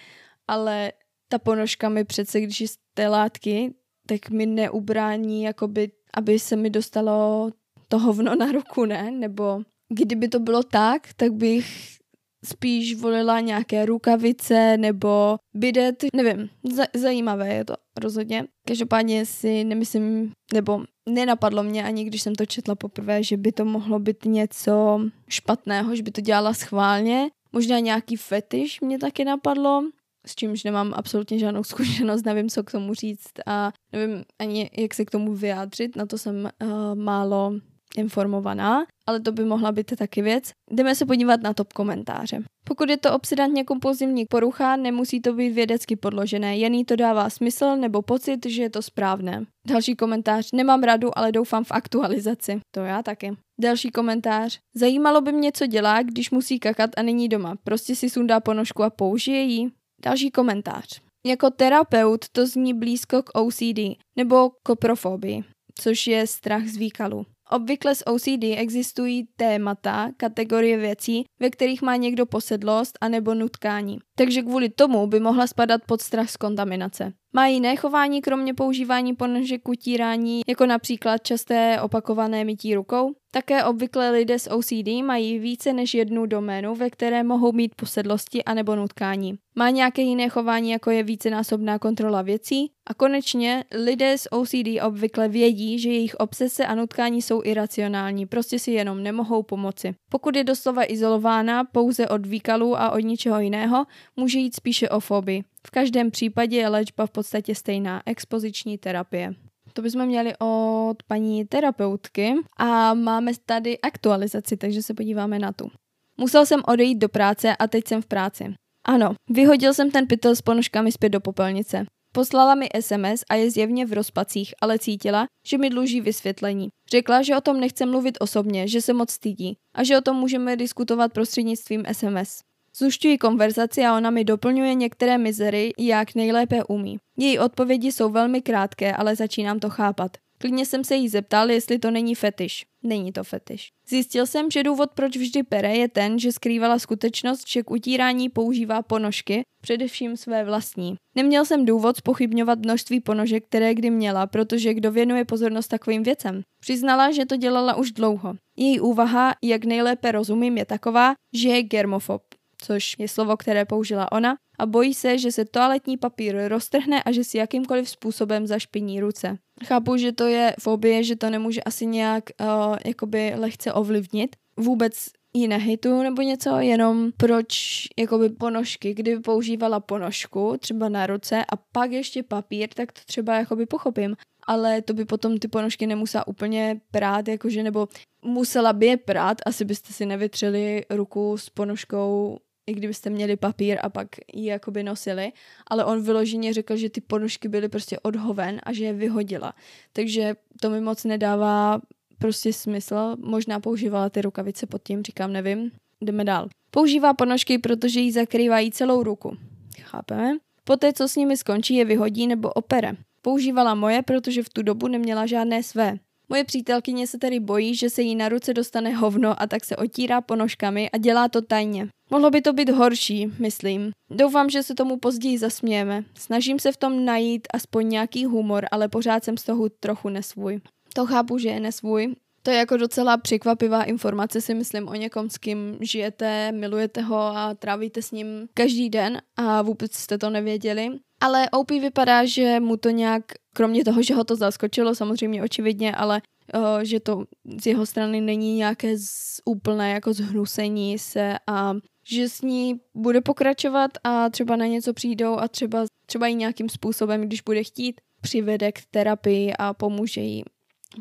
ale 0.47 0.91
ta 1.27 1.39
ponožka 1.39 1.89
mi 1.89 2.03
přece, 2.03 2.41
když 2.41 2.61
je 2.61 2.67
z 2.67 2.77
té 2.93 3.07
látky, 3.07 3.73
tak 4.07 4.29
mi 4.29 4.45
neubrání, 4.45 5.43
jakoby, 5.43 5.91
aby 6.13 6.39
se 6.39 6.55
mi 6.55 6.69
dostalo 6.69 7.51
to 7.87 7.99
hovno 7.99 8.35
na 8.35 8.51
ruku, 8.51 8.85
ne? 8.85 9.11
Nebo 9.11 9.61
kdyby 9.89 10.27
to 10.27 10.39
bylo 10.39 10.63
tak, 10.63 11.13
tak 11.13 11.33
bych 11.33 11.96
spíš 12.45 12.95
volila 12.95 13.39
nějaké 13.39 13.85
rukavice 13.85 14.77
nebo 14.77 15.37
bidet, 15.55 16.03
nevím, 16.15 16.49
zajímavé 16.95 17.53
je 17.53 17.65
to 17.65 17.73
rozhodně. 17.99 18.45
Každopádně 18.67 19.25
si 19.25 19.63
nemyslím, 19.63 20.31
nebo 20.53 20.83
nenapadlo 21.09 21.63
mě 21.63 21.83
ani 21.83 22.03
když 22.03 22.21
jsem 22.21 22.35
to 22.35 22.45
četla 22.45 22.75
poprvé, 22.75 23.23
že 23.23 23.37
by 23.37 23.51
to 23.51 23.65
mohlo 23.65 23.99
být 23.99 24.25
něco 24.25 25.01
špatného, 25.29 25.95
že 25.95 26.03
by 26.03 26.11
to 26.11 26.21
dělala 26.21 26.53
schválně. 26.53 27.29
Možná 27.51 27.79
nějaký 27.79 28.15
fetiš 28.15 28.81
mě 28.81 28.99
taky 28.99 29.25
napadlo, 29.25 29.83
s 30.25 30.35
čímž 30.35 30.63
nemám 30.63 30.93
absolutně 30.95 31.39
žádnou 31.39 31.63
zkušenost, 31.73 32.25
nevím, 32.25 32.49
co 32.49 32.63
k 32.63 32.71
tomu 32.71 32.93
říct 32.93 33.31
a 33.45 33.71
nevím 33.91 34.23
ani, 34.39 34.69
jak 34.77 34.93
se 34.93 35.05
k 35.05 35.11
tomu 35.11 35.33
vyjádřit, 35.33 35.95
na 35.95 36.05
to 36.05 36.17
jsem 36.17 36.49
uh, 36.63 36.95
málo 36.95 37.53
informovaná, 37.97 38.85
ale 39.07 39.19
to 39.19 39.31
by 39.31 39.45
mohla 39.45 39.71
být 39.71 39.95
taky 39.95 40.21
věc. 40.21 40.51
Jdeme 40.71 40.95
se 40.95 41.05
podívat 41.05 41.41
na 41.41 41.53
top 41.53 41.73
komentáře. 41.73 42.43
Pokud 42.67 42.89
je 42.89 42.97
to 42.97 43.13
obsedantně 43.13 43.63
kompulzivní 43.63 44.25
porucha, 44.25 44.75
nemusí 44.75 45.21
to 45.21 45.33
být 45.33 45.49
vědecky 45.49 45.95
podložené, 45.95 46.57
jen 46.57 46.85
to 46.85 46.95
dává 46.95 47.29
smysl 47.29 47.75
nebo 47.75 48.01
pocit, 48.01 48.45
že 48.45 48.61
je 48.61 48.69
to 48.69 48.81
správné. 48.81 49.45
Další 49.67 49.95
komentář. 49.95 50.51
Nemám 50.53 50.83
radu, 50.83 51.17
ale 51.17 51.31
doufám 51.31 51.63
v 51.63 51.71
aktualizaci. 51.71 52.59
To 52.71 52.79
já 52.79 53.03
taky. 53.03 53.37
Další 53.61 53.91
komentář. 53.91 54.59
Zajímalo 54.75 55.21
by 55.21 55.31
mě, 55.31 55.51
co 55.51 55.67
dělá, 55.67 56.03
když 56.03 56.31
musí 56.31 56.59
kakat 56.59 56.89
a 56.97 57.01
není 57.01 57.29
doma. 57.29 57.55
Prostě 57.63 57.95
si 57.95 58.09
sundá 58.09 58.39
ponožku 58.39 58.83
a 58.83 58.89
použije 58.89 59.41
ji. 59.41 59.69
Další 60.03 60.31
komentář. 60.31 61.01
Jako 61.25 61.49
terapeut 61.49 62.25
to 62.31 62.47
zní 62.47 62.73
blízko 62.73 63.23
k 63.23 63.39
OCD 63.39 63.79
nebo 64.15 64.51
koprofobii, 64.63 65.43
což 65.75 66.07
je 66.07 66.27
strach 66.27 66.63
z 66.63 66.77
výkalu. 66.77 67.25
Obvykle 67.51 67.95
s 67.95 68.07
OCD 68.07 68.43
existují 68.57 69.27
témata, 69.35 70.11
kategorie 70.17 70.77
věcí, 70.77 71.25
ve 71.39 71.49
kterých 71.49 71.81
má 71.81 71.95
někdo 71.95 72.25
posedlost 72.25 72.97
anebo 73.01 73.33
nutkání. 73.33 73.99
Takže 74.17 74.41
kvůli 74.41 74.69
tomu 74.69 75.07
by 75.07 75.19
mohla 75.19 75.47
spadat 75.47 75.81
pod 75.87 76.01
strach 76.01 76.29
z 76.29 76.37
kontaminace. 76.37 77.13
Má 77.33 77.47
jiné 77.47 77.75
chování 77.75 78.21
kromě 78.21 78.53
používání 78.53 79.15
ponožek 79.15 79.69
utírání, 79.69 80.41
jako 80.47 80.65
například 80.65 81.17
časté 81.23 81.81
opakované 81.81 82.43
mytí 82.43 82.75
rukou? 82.75 83.13
Také 83.31 83.63
obvykle 83.63 84.11
lidé 84.11 84.39
s 84.39 84.49
OCD 84.51 84.87
mají 85.05 85.39
více 85.39 85.73
než 85.73 85.93
jednu 85.93 86.25
doménu, 86.25 86.75
ve 86.75 86.89
které 86.89 87.23
mohou 87.23 87.51
mít 87.51 87.75
posedlosti 87.75 88.43
anebo 88.43 88.75
nutkání. 88.75 89.37
Má 89.55 89.69
nějaké 89.69 90.01
jiné 90.01 90.29
chování, 90.29 90.69
jako 90.69 90.91
je 90.91 91.03
vícenásobná 91.03 91.79
kontrola 91.79 92.21
věcí? 92.21 92.71
A 92.87 92.93
konečně, 92.93 93.63
lidé 93.71 94.17
s 94.17 94.31
OCD 94.31 94.81
obvykle 94.85 95.27
vědí, 95.27 95.79
že 95.79 95.89
jejich 95.89 96.15
obsese 96.15 96.65
a 96.65 96.75
nutkání 96.75 97.21
jsou 97.21 97.41
iracionální, 97.43 98.25
prostě 98.25 98.59
si 98.59 98.71
jenom 98.71 99.03
nemohou 99.03 99.43
pomoci. 99.43 99.95
Pokud 100.09 100.35
je 100.35 100.43
doslova 100.43 100.91
izolována 100.91 101.63
pouze 101.63 102.07
od 102.07 102.25
výkalů 102.25 102.79
a 102.79 102.91
od 102.91 102.99
ničeho 102.99 103.39
jiného, 103.39 103.85
může 104.15 104.39
jít 104.39 104.55
spíše 104.55 104.89
o 104.89 104.99
fobii. 104.99 105.43
V 105.67 105.71
každém 105.71 106.11
případě 106.11 106.57
je 106.57 106.67
léčba 106.67 107.05
v 107.05 107.11
podstatě 107.11 107.55
stejná, 107.55 108.01
expoziční 108.05 108.77
terapie. 108.77 109.33
To 109.73 109.81
bychom 109.81 110.05
měli 110.05 110.33
od 110.39 110.95
paní 111.07 111.45
terapeutky 111.45 112.33
a 112.57 112.93
máme 112.93 113.31
tady 113.45 113.79
aktualizaci, 113.79 114.57
takže 114.57 114.83
se 114.83 114.93
podíváme 114.93 115.39
na 115.39 115.51
tu. 115.51 115.71
Musel 116.19 116.45
jsem 116.45 116.61
odejít 116.67 116.97
do 116.97 117.09
práce 117.09 117.55
a 117.55 117.67
teď 117.67 117.87
jsem 117.87 118.01
v 118.01 118.05
práci. 118.05 118.53
Ano, 118.87 119.13
vyhodil 119.29 119.73
jsem 119.73 119.91
ten 119.91 120.07
pytel 120.07 120.35
s 120.35 120.41
ponožkami 120.41 120.91
zpět 120.91 121.09
do 121.09 121.19
popelnice. 121.19 121.85
Poslala 122.13 122.55
mi 122.55 122.69
SMS 122.79 123.23
a 123.29 123.35
je 123.35 123.51
zjevně 123.51 123.85
v 123.85 123.93
rozpacích, 123.93 124.53
ale 124.61 124.79
cítila, 124.79 125.25
že 125.47 125.57
mi 125.57 125.69
dluží 125.69 126.01
vysvětlení. 126.01 126.69
Řekla, 126.91 127.21
že 127.21 127.35
o 127.35 127.41
tom 127.41 127.59
nechce 127.59 127.85
mluvit 127.85 128.17
osobně, 128.19 128.67
že 128.67 128.81
se 128.81 128.93
moc 128.93 129.11
stydí 129.11 129.57
a 129.75 129.83
že 129.83 129.97
o 129.97 130.01
tom 130.01 130.17
můžeme 130.17 130.55
diskutovat 130.55 131.13
prostřednictvím 131.13 131.83
SMS. 131.91 132.39
Zušťuji 132.79 133.17
konverzaci 133.17 133.81
a 133.85 133.97
ona 133.97 134.09
mi 134.09 134.23
doplňuje 134.23 134.73
některé 134.73 135.17
mizery, 135.17 135.73
jak 135.77 136.15
nejlépe 136.15 136.63
umí. 136.63 136.97
Její 137.17 137.39
odpovědi 137.39 137.91
jsou 137.91 138.09
velmi 138.09 138.41
krátké, 138.41 138.93
ale 138.93 139.15
začínám 139.15 139.59
to 139.59 139.69
chápat. 139.69 140.11
Klidně 140.37 140.65
jsem 140.65 140.83
se 140.83 140.95
jí 140.95 141.09
zeptal, 141.09 141.51
jestli 141.51 141.79
to 141.79 141.91
není 141.91 142.15
fetiš. 142.15 142.65
Není 142.83 143.11
to 143.11 143.23
fetiš. 143.23 143.69
Zjistil 143.89 144.25
jsem, 144.25 144.51
že 144.51 144.63
důvod, 144.63 144.89
proč 144.95 145.17
vždy 145.17 145.43
pere, 145.43 145.75
je 145.75 145.87
ten, 145.87 146.19
že 146.19 146.31
skrývala 146.31 146.79
skutečnost, 146.79 147.49
že 147.49 147.63
k 147.63 147.71
utírání 147.71 148.29
používá 148.29 148.81
ponožky, 148.81 149.41
především 149.61 150.17
své 150.17 150.43
vlastní. 150.45 150.95
Neměl 151.15 151.45
jsem 151.45 151.65
důvod 151.65 151.97
spochybňovat 151.97 152.59
množství 152.59 152.99
ponožek, 152.99 153.45
které 153.45 153.73
kdy 153.73 153.89
měla, 153.89 154.27
protože 154.27 154.73
kdo 154.73 154.91
věnuje 154.91 155.25
pozornost 155.25 155.67
takovým 155.67 156.03
věcem. 156.03 156.41
Přiznala, 156.61 157.11
že 157.11 157.25
to 157.25 157.35
dělala 157.35 157.75
už 157.75 157.91
dlouho. 157.91 158.33
Její 158.57 158.79
úvaha, 158.79 159.35
jak 159.43 159.65
nejlépe 159.65 160.11
rozumím, 160.11 160.57
je 160.57 160.65
taková, 160.65 161.13
že 161.33 161.49
je 161.49 161.63
germofob 161.63 162.21
což 162.61 162.95
je 162.99 163.07
slovo, 163.07 163.37
které 163.37 163.65
použila 163.65 164.11
ona, 164.11 164.35
a 164.59 164.65
bojí 164.65 164.93
se, 164.93 165.17
že 165.17 165.31
se 165.31 165.45
toaletní 165.45 165.97
papír 165.97 166.47
roztrhne 166.47 167.03
a 167.03 167.11
že 167.11 167.23
si 167.23 167.37
jakýmkoliv 167.37 167.89
způsobem 167.89 168.47
zašpiní 168.47 168.99
ruce. 168.99 169.37
Chápu, 169.65 169.97
že 169.97 170.11
to 170.11 170.27
je 170.27 170.55
fobie, 170.59 171.03
že 171.03 171.15
to 171.15 171.29
nemůže 171.29 171.63
asi 171.63 171.85
nějak 171.85 172.23
uh, 172.41 172.75
jakoby 172.85 173.33
lehce 173.35 173.73
ovlivnit. 173.73 174.35
Vůbec 174.59 175.07
ji 175.33 175.47
nehejtuju 175.47 176.03
nebo 176.03 176.21
něco, 176.21 176.59
jenom 176.59 177.11
proč 177.17 177.83
jakoby 177.99 178.29
ponožky, 178.29 178.93
kdyby 178.93 179.21
používala 179.21 179.79
ponožku 179.79 180.55
třeba 180.59 180.89
na 180.89 181.07
ruce 181.07 181.45
a 181.49 181.55
pak 181.71 181.91
ještě 181.91 182.23
papír, 182.23 182.69
tak 182.73 182.91
to 182.91 183.01
třeba 183.05 183.35
jakoby 183.35 183.65
pochopím. 183.65 184.15
Ale 184.47 184.81
to 184.81 184.93
by 184.93 185.05
potom 185.05 185.37
ty 185.37 185.47
ponožky 185.47 185.87
nemusela 185.87 186.27
úplně 186.27 186.81
prát, 186.91 187.27
jakože, 187.27 187.63
nebo 187.63 187.87
musela 188.25 188.73
by 188.73 188.85
je 188.85 188.97
prát, 188.97 189.37
asi 189.45 189.65
byste 189.65 189.93
si 189.93 190.05
nevytřeli 190.05 190.85
ruku 190.89 191.37
s 191.37 191.49
ponožkou 191.49 192.39
i 192.67 192.73
kdybyste 192.73 193.09
měli 193.09 193.35
papír 193.35 193.77
a 193.81 193.89
pak 193.89 194.07
ji 194.33 194.45
jakoby 194.45 194.83
nosili, 194.83 195.31
ale 195.67 195.85
on 195.85 196.01
vyloženě 196.01 196.53
řekl, 196.53 196.77
že 196.77 196.89
ty 196.89 197.01
ponožky 197.01 197.47
byly 197.47 197.69
prostě 197.69 197.99
odhoven 197.99 198.59
a 198.63 198.73
že 198.73 198.85
je 198.85 198.93
vyhodila. 198.93 199.53
Takže 199.93 200.35
to 200.61 200.69
mi 200.69 200.81
moc 200.81 201.03
nedává 201.03 201.81
prostě 202.17 202.53
smysl. 202.53 203.15
Možná 203.19 203.59
používala 203.59 204.09
ty 204.09 204.21
rukavice 204.21 204.67
pod 204.67 204.83
tím, 204.83 205.03
říkám, 205.03 205.33
nevím. 205.33 205.71
Jdeme 206.01 206.23
dál. 206.23 206.47
Používá 206.71 207.13
ponožky, 207.13 207.57
protože 207.57 207.99
jí 207.99 208.11
zakrývají 208.11 208.71
celou 208.71 209.03
ruku. 209.03 209.37
Chápeme? 209.81 210.37
Poté, 210.63 210.93
co 210.93 211.07
s 211.07 211.15
nimi 211.15 211.37
skončí, 211.37 211.75
je 211.75 211.85
vyhodí 211.85 212.27
nebo 212.27 212.49
opere. 212.49 212.93
Používala 213.21 213.75
moje, 213.75 214.01
protože 214.01 214.43
v 214.43 214.49
tu 214.49 214.61
dobu 214.61 214.87
neměla 214.87 215.25
žádné 215.25 215.63
své. 215.63 215.97
Moje 216.29 216.43
přítelkyně 216.43 217.07
se 217.07 217.17
tedy 217.17 217.39
bojí, 217.39 217.75
že 217.75 217.89
se 217.89 218.01
jí 218.01 218.15
na 218.15 218.29
ruce 218.29 218.53
dostane 218.53 218.95
hovno 218.95 219.41
a 219.41 219.47
tak 219.47 219.65
se 219.65 219.75
otírá 219.75 220.21
ponožkami 220.21 220.89
a 220.89 220.97
dělá 220.97 221.27
to 221.29 221.41
tajně. 221.41 221.87
Mohlo 222.09 222.29
by 222.29 222.41
to 222.41 222.53
být 222.53 222.69
horší, 222.69 223.31
myslím. 223.39 223.91
Doufám, 224.11 224.49
že 224.49 224.63
se 224.63 224.75
tomu 224.75 224.97
později 224.97 225.37
zasmějeme. 225.37 226.03
Snažím 226.17 226.59
se 226.59 226.71
v 226.71 226.77
tom 226.77 227.05
najít 227.05 227.47
aspoň 227.53 227.89
nějaký 227.89 228.25
humor, 228.25 228.65
ale 228.71 228.87
pořád 228.87 229.23
jsem 229.23 229.37
z 229.37 229.43
toho 229.43 229.69
trochu 229.79 230.09
nesvůj. 230.09 230.59
To 230.93 231.05
chápu, 231.05 231.37
že 231.37 231.49
je 231.49 231.59
nesvůj. 231.59 232.15
To 232.43 232.51
je 232.51 232.57
jako 232.57 232.77
docela 232.77 233.17
překvapivá 233.17 233.83
informace, 233.83 234.41
si 234.41 234.53
myslím 234.53 234.87
o 234.87 234.95
někom, 234.95 235.29
s 235.29 235.37
kým 235.37 235.77
žijete, 235.81 236.51
milujete 236.51 237.01
ho 237.01 237.17
a 237.17 237.53
trávíte 237.53 238.01
s 238.01 238.11
ním 238.11 238.27
každý 238.53 238.89
den 238.89 239.21
a 239.35 239.61
vůbec 239.61 239.93
jste 239.93 240.17
to 240.17 240.29
nevěděli. 240.29 240.89
Ale 241.21 241.49
OP 241.49 241.71
vypadá, 241.71 242.25
že 242.25 242.59
mu 242.59 242.77
to 242.77 242.89
nějak, 242.89 243.23
kromě 243.53 243.85
toho, 243.85 244.03
že 244.03 244.15
ho 244.15 244.23
to 244.23 244.35
zaskočilo, 244.35 244.95
samozřejmě 244.95 245.43
očividně, 245.43 245.95
ale 245.95 246.21
uh, 246.55 246.79
že 246.79 246.99
to 246.99 247.23
z 247.61 247.65
jeho 247.65 247.85
strany 247.85 248.21
není 248.21 248.55
nějaké 248.55 248.97
z, 248.97 249.41
úplné 249.45 249.91
jako 249.91 250.13
zhnusení 250.13 250.99
se 250.99 251.35
a 251.47 251.73
že 252.09 252.29
s 252.29 252.41
ní 252.41 252.79
bude 252.95 253.21
pokračovat 253.21 253.91
a 254.03 254.29
třeba 254.29 254.55
na 254.55 254.65
něco 254.65 254.93
přijdou 254.93 255.37
a 255.37 255.47
třeba, 255.47 255.85
třeba 256.05 256.27
i 256.27 256.35
nějakým 256.35 256.69
způsobem, 256.69 257.21
když 257.21 257.41
bude 257.41 257.63
chtít, 257.63 258.01
přivede 258.21 258.71
k 258.71 258.79
terapii 258.91 259.53
a 259.59 259.73
pomůže 259.73 260.21
jí. 260.21 260.43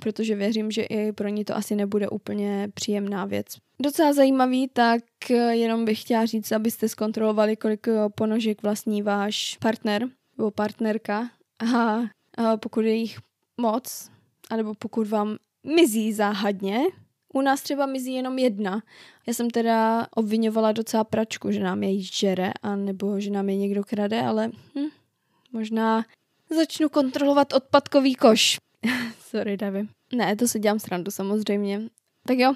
Protože 0.00 0.34
věřím, 0.34 0.70
že 0.70 0.82
i 0.82 1.12
pro 1.12 1.28
ní 1.28 1.44
to 1.44 1.56
asi 1.56 1.74
nebude 1.74 2.08
úplně 2.08 2.68
příjemná 2.74 3.24
věc. 3.24 3.46
Docela 3.82 4.12
zajímavý, 4.12 4.68
tak 4.68 5.02
jenom 5.50 5.84
bych 5.84 6.00
chtěla 6.00 6.26
říct, 6.26 6.52
abyste 6.52 6.88
zkontrolovali, 6.88 7.56
kolik 7.56 7.86
ponožek 8.14 8.62
vlastní 8.62 9.02
váš 9.02 9.56
partner 9.60 10.08
nebo 10.38 10.50
partnerka. 10.50 11.30
A, 11.76 12.00
pokud 12.56 12.80
je 12.80 12.94
jich 12.94 13.18
moc, 13.60 14.10
anebo 14.50 14.74
pokud 14.74 15.08
vám 15.08 15.36
mizí 15.74 16.12
záhadně, 16.12 16.80
u 17.34 17.40
nás 17.40 17.62
třeba 17.62 17.86
mizí 17.86 18.14
jenom 18.14 18.38
jedna. 18.38 18.82
Já 19.26 19.34
jsem 19.34 19.50
teda 19.50 20.06
obvinovala 20.16 20.72
docela 20.72 21.04
pračku, 21.04 21.52
že 21.52 21.60
nám 21.60 21.82
je 21.82 22.02
žere, 22.02 22.52
a 22.62 22.76
nebo 22.76 23.20
že 23.20 23.30
nám 23.30 23.48
je 23.48 23.56
někdo 23.56 23.84
krade, 23.84 24.22
ale 24.22 24.48
hm, 24.48 24.88
možná 25.52 26.04
začnu 26.50 26.88
kontrolovat 26.88 27.52
odpadkový 27.52 28.14
koš. 28.14 28.56
Sorry, 29.18 29.56
Davy. 29.56 29.88
Ne, 30.14 30.36
to 30.36 30.48
se 30.48 30.58
dělám 30.58 30.78
srandu 30.78 31.10
samozřejmě. 31.10 31.80
Tak 32.26 32.38
jo, 32.38 32.54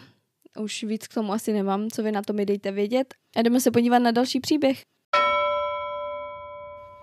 už 0.58 0.84
víc 0.84 1.08
k 1.08 1.14
tomu 1.14 1.32
asi 1.32 1.52
nemám, 1.52 1.90
co 1.90 2.02
vy 2.02 2.12
na 2.12 2.22
to 2.22 2.32
mi 2.32 2.46
dejte 2.46 2.72
vědět. 2.72 3.14
A 3.36 3.42
jdeme 3.42 3.60
se 3.60 3.70
podívat 3.70 3.98
na 3.98 4.10
další 4.10 4.40
příběh. 4.40 4.82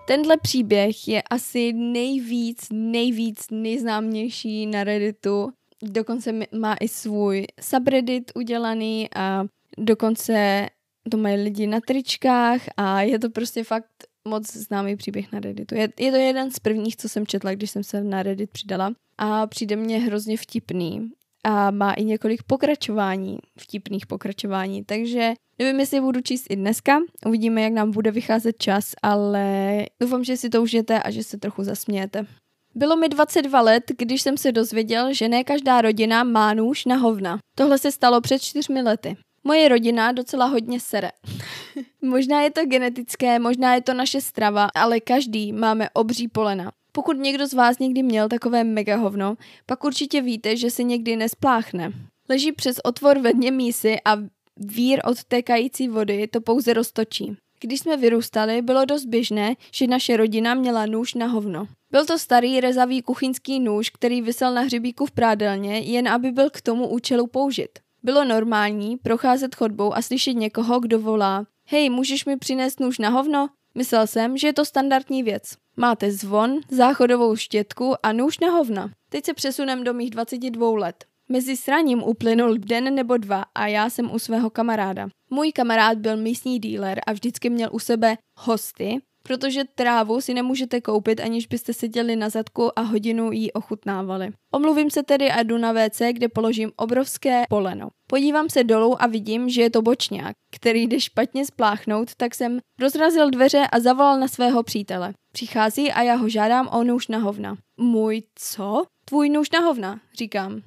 Tenhle 0.06 0.36
příběh 0.36 1.08
je 1.08 1.22
asi 1.22 1.72
nejvíc, 1.72 2.66
nejvíc 2.72 3.46
nejznámější 3.50 4.66
na 4.66 4.84
Redditu 4.84 5.52
dokonce 5.82 6.32
má 6.58 6.76
i 6.80 6.88
svůj 6.88 7.46
subreddit 7.60 8.32
udělaný 8.34 9.08
a 9.16 9.44
dokonce 9.78 10.66
to 11.10 11.16
mají 11.16 11.42
lidi 11.42 11.66
na 11.66 11.80
tričkách 11.80 12.60
a 12.76 13.02
je 13.02 13.18
to 13.18 13.30
prostě 13.30 13.64
fakt 13.64 13.90
moc 14.28 14.52
známý 14.52 14.96
příběh 14.96 15.32
na 15.32 15.40
Redditu. 15.40 15.74
Je, 15.74 15.88
je 15.98 16.10
to 16.10 16.16
jeden 16.16 16.50
z 16.50 16.58
prvních, 16.58 16.96
co 16.96 17.08
jsem 17.08 17.26
četla, 17.26 17.54
když 17.54 17.70
jsem 17.70 17.84
se 17.84 18.04
na 18.04 18.22
Reddit 18.22 18.50
přidala 18.50 18.92
a 19.18 19.46
přijde 19.46 19.76
mně 19.76 19.98
hrozně 19.98 20.36
vtipný 20.36 21.10
a 21.44 21.70
má 21.70 21.92
i 21.92 22.04
několik 22.04 22.42
pokračování, 22.42 23.38
vtipných 23.58 24.06
pokračování, 24.06 24.84
takže 24.84 25.32
nevím, 25.58 25.80
jestli 25.80 26.00
budu 26.00 26.20
číst 26.20 26.46
i 26.50 26.56
dneska, 26.56 26.98
uvidíme, 27.26 27.62
jak 27.62 27.72
nám 27.72 27.90
bude 27.90 28.10
vycházet 28.10 28.56
čas, 28.58 28.92
ale 29.02 29.84
doufám, 30.00 30.24
že 30.24 30.36
si 30.36 30.50
to 30.50 30.62
užijete 30.62 31.02
a 31.02 31.10
že 31.10 31.24
se 31.24 31.38
trochu 31.38 31.64
zasmějete. 31.64 32.26
Bylo 32.74 32.96
mi 32.96 33.08
22 33.08 33.60
let, 33.60 33.84
když 33.98 34.22
jsem 34.22 34.36
se 34.36 34.52
dozvěděl, 34.52 35.12
že 35.12 35.28
ne 35.28 35.44
každá 35.44 35.80
rodina 35.80 36.24
má 36.24 36.54
nůž 36.54 36.84
na 36.84 36.96
hovna. 36.96 37.38
Tohle 37.54 37.78
se 37.78 37.92
stalo 37.92 38.20
před 38.20 38.42
čtyřmi 38.42 38.82
lety. 38.82 39.16
Moje 39.44 39.68
rodina 39.68 40.12
docela 40.12 40.46
hodně 40.46 40.80
sere. 40.80 41.10
možná 42.02 42.42
je 42.42 42.50
to 42.50 42.66
genetické, 42.66 43.38
možná 43.38 43.74
je 43.74 43.82
to 43.82 43.94
naše 43.94 44.20
strava, 44.20 44.68
ale 44.74 45.00
každý 45.00 45.52
máme 45.52 45.90
obří 45.90 46.28
polena. 46.28 46.72
Pokud 46.98 47.18
někdo 47.18 47.46
z 47.46 47.52
vás 47.54 47.78
někdy 47.78 48.02
měl 48.02 48.28
takové 48.28 48.64
mega 48.64 48.96
hovno, 48.96 49.36
pak 49.66 49.84
určitě 49.84 50.20
víte, 50.20 50.56
že 50.56 50.70
se 50.70 50.82
někdy 50.82 51.16
nespláchne. 51.16 51.92
Leží 52.28 52.52
přes 52.52 52.80
otvor 52.84 53.18
ve 53.18 53.32
dně 53.32 53.50
mísy 53.50 53.96
a 54.04 54.16
vír 54.56 55.00
odtékající 55.04 55.88
vody 55.88 56.28
to 56.28 56.40
pouze 56.40 56.72
roztočí. 56.72 57.36
Když 57.60 57.80
jsme 57.80 57.96
vyrůstali, 57.96 58.62
bylo 58.62 58.84
dost 58.84 59.04
běžné, 59.04 59.54
že 59.74 59.86
naše 59.86 60.16
rodina 60.16 60.54
měla 60.54 60.86
nůž 60.86 61.14
na 61.14 61.26
hovno. 61.26 61.66
Byl 61.90 62.06
to 62.06 62.18
starý 62.18 62.60
rezavý 62.60 63.02
kuchyňský 63.02 63.60
nůž, 63.60 63.90
který 63.90 64.22
vysel 64.22 64.54
na 64.54 64.60
hřebíku 64.60 65.06
v 65.06 65.10
prádelně, 65.10 65.78
jen 65.78 66.08
aby 66.08 66.32
byl 66.32 66.50
k 66.50 66.60
tomu 66.60 66.88
účelu 66.88 67.26
použit. 67.26 67.78
Bylo 68.02 68.24
normální 68.24 68.96
procházet 68.96 69.54
chodbou 69.54 69.94
a 69.94 70.02
slyšet 70.02 70.34
někoho, 70.34 70.80
kdo 70.80 70.98
volá 70.98 71.46
hej, 71.66 71.90
můžeš 71.90 72.24
mi 72.24 72.36
přinést 72.36 72.80
nůž 72.80 72.98
na 72.98 73.08
hovno? 73.08 73.48
Myslel 73.78 74.06
jsem, 74.06 74.36
že 74.36 74.46
je 74.46 74.52
to 74.52 74.64
standardní 74.64 75.22
věc. 75.22 75.42
Máte 75.76 76.12
zvon, 76.12 76.60
záchodovou 76.70 77.36
štětku 77.36 77.94
a 78.02 78.12
nůž 78.12 78.38
na 78.38 78.50
hovna. 78.50 78.90
Teď 79.08 79.24
se 79.24 79.34
přesunem 79.34 79.84
do 79.84 79.94
mých 79.94 80.10
22 80.10 80.78
let. 80.78 81.04
Mezi 81.28 81.56
sraním 81.56 82.02
uplynul 82.02 82.58
den 82.58 82.94
nebo 82.94 83.16
dva 83.16 83.44
a 83.54 83.66
já 83.66 83.90
jsem 83.90 84.14
u 84.14 84.18
svého 84.18 84.50
kamaráda. 84.50 85.08
Můj 85.30 85.52
kamarád 85.52 85.98
byl 85.98 86.16
místní 86.16 86.60
dealer 86.60 87.00
a 87.06 87.12
vždycky 87.12 87.50
měl 87.50 87.68
u 87.72 87.78
sebe 87.78 88.16
hosty, 88.38 88.98
protože 89.28 89.64
trávu 89.74 90.20
si 90.20 90.34
nemůžete 90.34 90.80
koupit, 90.80 91.20
aniž 91.20 91.46
byste 91.46 91.72
seděli 91.72 92.16
na 92.16 92.28
zadku 92.28 92.78
a 92.78 92.82
hodinu 92.82 93.32
ji 93.32 93.52
ochutnávali. 93.52 94.30
Omluvím 94.52 94.90
se 94.90 95.02
tedy 95.02 95.30
a 95.30 95.42
jdu 95.42 95.58
na 95.58 95.72
WC, 95.72 96.02
kde 96.12 96.28
položím 96.28 96.72
obrovské 96.76 97.44
poleno. 97.48 97.88
Podívám 98.06 98.48
se 98.48 98.64
dolů 98.64 99.02
a 99.02 99.06
vidím, 99.06 99.48
že 99.48 99.62
je 99.62 99.70
to 99.70 99.82
bočňák, 99.82 100.36
který 100.54 100.82
jde 100.82 101.00
špatně 101.00 101.46
spláchnout, 101.46 102.14
tak 102.16 102.34
jsem 102.34 102.58
rozrazil 102.80 103.30
dveře 103.30 103.66
a 103.72 103.80
zavolal 103.80 104.20
na 104.20 104.28
svého 104.28 104.62
přítele. 104.62 105.12
Přichází 105.32 105.92
a 105.92 106.02
já 106.02 106.14
ho 106.14 106.28
žádám 106.28 106.68
o 106.68 106.84
nůž 106.84 107.08
na 107.08 107.18
hovna. 107.18 107.56
Můj 107.76 108.22
co? 108.34 108.84
Tvůj 109.04 109.30
nůž 109.30 109.50
na 109.50 109.60
hovna, 109.60 110.00
říkám. 110.18 110.62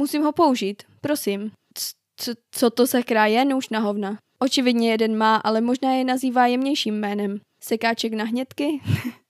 Musím 0.00 0.22
ho 0.22 0.32
použít, 0.32 0.82
prosím. 1.00 1.50
Co, 2.16 2.32
co 2.50 2.70
to 2.70 2.86
sakra 2.86 3.26
je 3.26 3.44
nůž 3.44 3.68
na 3.68 3.80
hovna? 3.80 4.18
Očividně 4.38 4.90
jeden 4.90 5.18
má, 5.18 5.36
ale 5.36 5.60
možná 5.60 5.92
je 5.92 6.04
nazývá 6.04 6.46
jemnějším 6.46 6.94
jménem. 6.94 7.40
Sekáček 7.64 8.12
na 8.12 8.24
hnědky? 8.24 8.80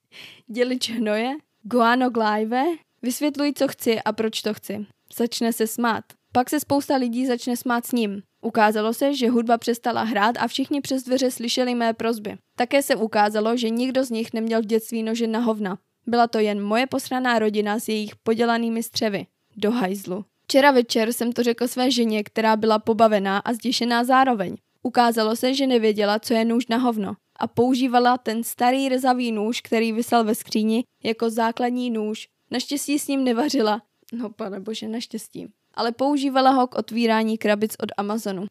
Dělič 0.47 0.91
hnoje? 0.91 1.37
Guano 1.63 2.11
glajve? 2.11 2.65
Vysvětluj, 3.03 3.53
co 3.53 3.69
chci 3.69 4.03
a 4.03 4.13
proč 4.13 4.43
to 4.43 4.55
chci. 4.55 4.87
Začne 5.17 5.53
se 5.53 5.67
smát. 5.67 6.05
Pak 6.33 6.51
se 6.51 6.61
spousta 6.61 6.97
lidí 6.97 7.27
začne 7.27 7.57
smát 7.57 7.87
s 7.87 7.93
ním. 7.93 8.23
Ukázalo 8.43 8.95
se, 8.95 9.15
že 9.15 9.31
hudba 9.31 9.59
přestala 9.59 10.03
hrát 10.03 10.37
a 10.39 10.49
všichni 10.49 10.81
přes 10.81 11.03
dveře 11.03 11.31
slyšeli 11.31 11.75
mé 11.75 11.93
prozby. 11.93 12.37
Také 12.57 12.83
se 12.83 12.97
ukázalo, 12.97 13.57
že 13.57 13.71
nikdo 13.71 14.05
z 14.05 14.11
nich 14.11 14.33
neměl 14.33 14.63
v 14.63 14.67
dětství 14.67 15.03
nože 15.03 15.27
na 15.27 15.39
hovna. 15.39 15.79
Byla 16.07 16.27
to 16.27 16.39
jen 16.39 16.63
moje 16.63 16.87
posraná 16.87 17.39
rodina 17.39 17.79
s 17.79 17.89
jejich 17.89 18.17
podělanými 18.17 18.83
střevy. 18.83 19.27
Do 19.57 19.71
hajzlu. 19.71 20.25
Včera 20.45 20.71
večer 20.71 21.13
jsem 21.13 21.33
to 21.33 21.43
řekl 21.43 21.69
své 21.69 21.91
ženě, 21.91 22.25
která 22.25 22.57
byla 22.57 22.79
pobavená 22.79 23.39
a 23.39 23.53
zděšená 23.53 24.05
zároveň. 24.05 24.57
Ukázalo 24.83 25.37
se, 25.37 25.55
že 25.55 25.67
nevěděla, 25.67 26.19
co 26.19 26.35
je 26.35 26.45
nůž 26.45 26.67
na 26.67 26.77
hovno 26.77 27.17
a 27.37 27.47
používala 27.47 28.19
ten 28.19 28.45
starý 28.45 28.89
rezavý 28.89 29.33
nůž, 29.33 29.61
který 29.61 29.93
vysel 29.93 30.25
ve 30.25 30.35
skříni, 30.35 30.85
jako 31.05 31.31
základní 31.31 31.91
nůž. 31.91 32.29
Naštěstí 32.51 32.99
s 32.99 33.09
ním 33.09 33.25
nevařila. 33.25 33.83
No 34.13 34.31
pane 34.31 34.61
bože, 34.61 34.89
naštěstí. 34.89 35.47
Ale 35.75 35.93
používala 35.93 36.51
ho 36.51 36.67
k 36.67 36.75
otvírání 36.75 37.39
krabic 37.39 37.77
od 37.83 37.89
Amazonu. 37.97 38.47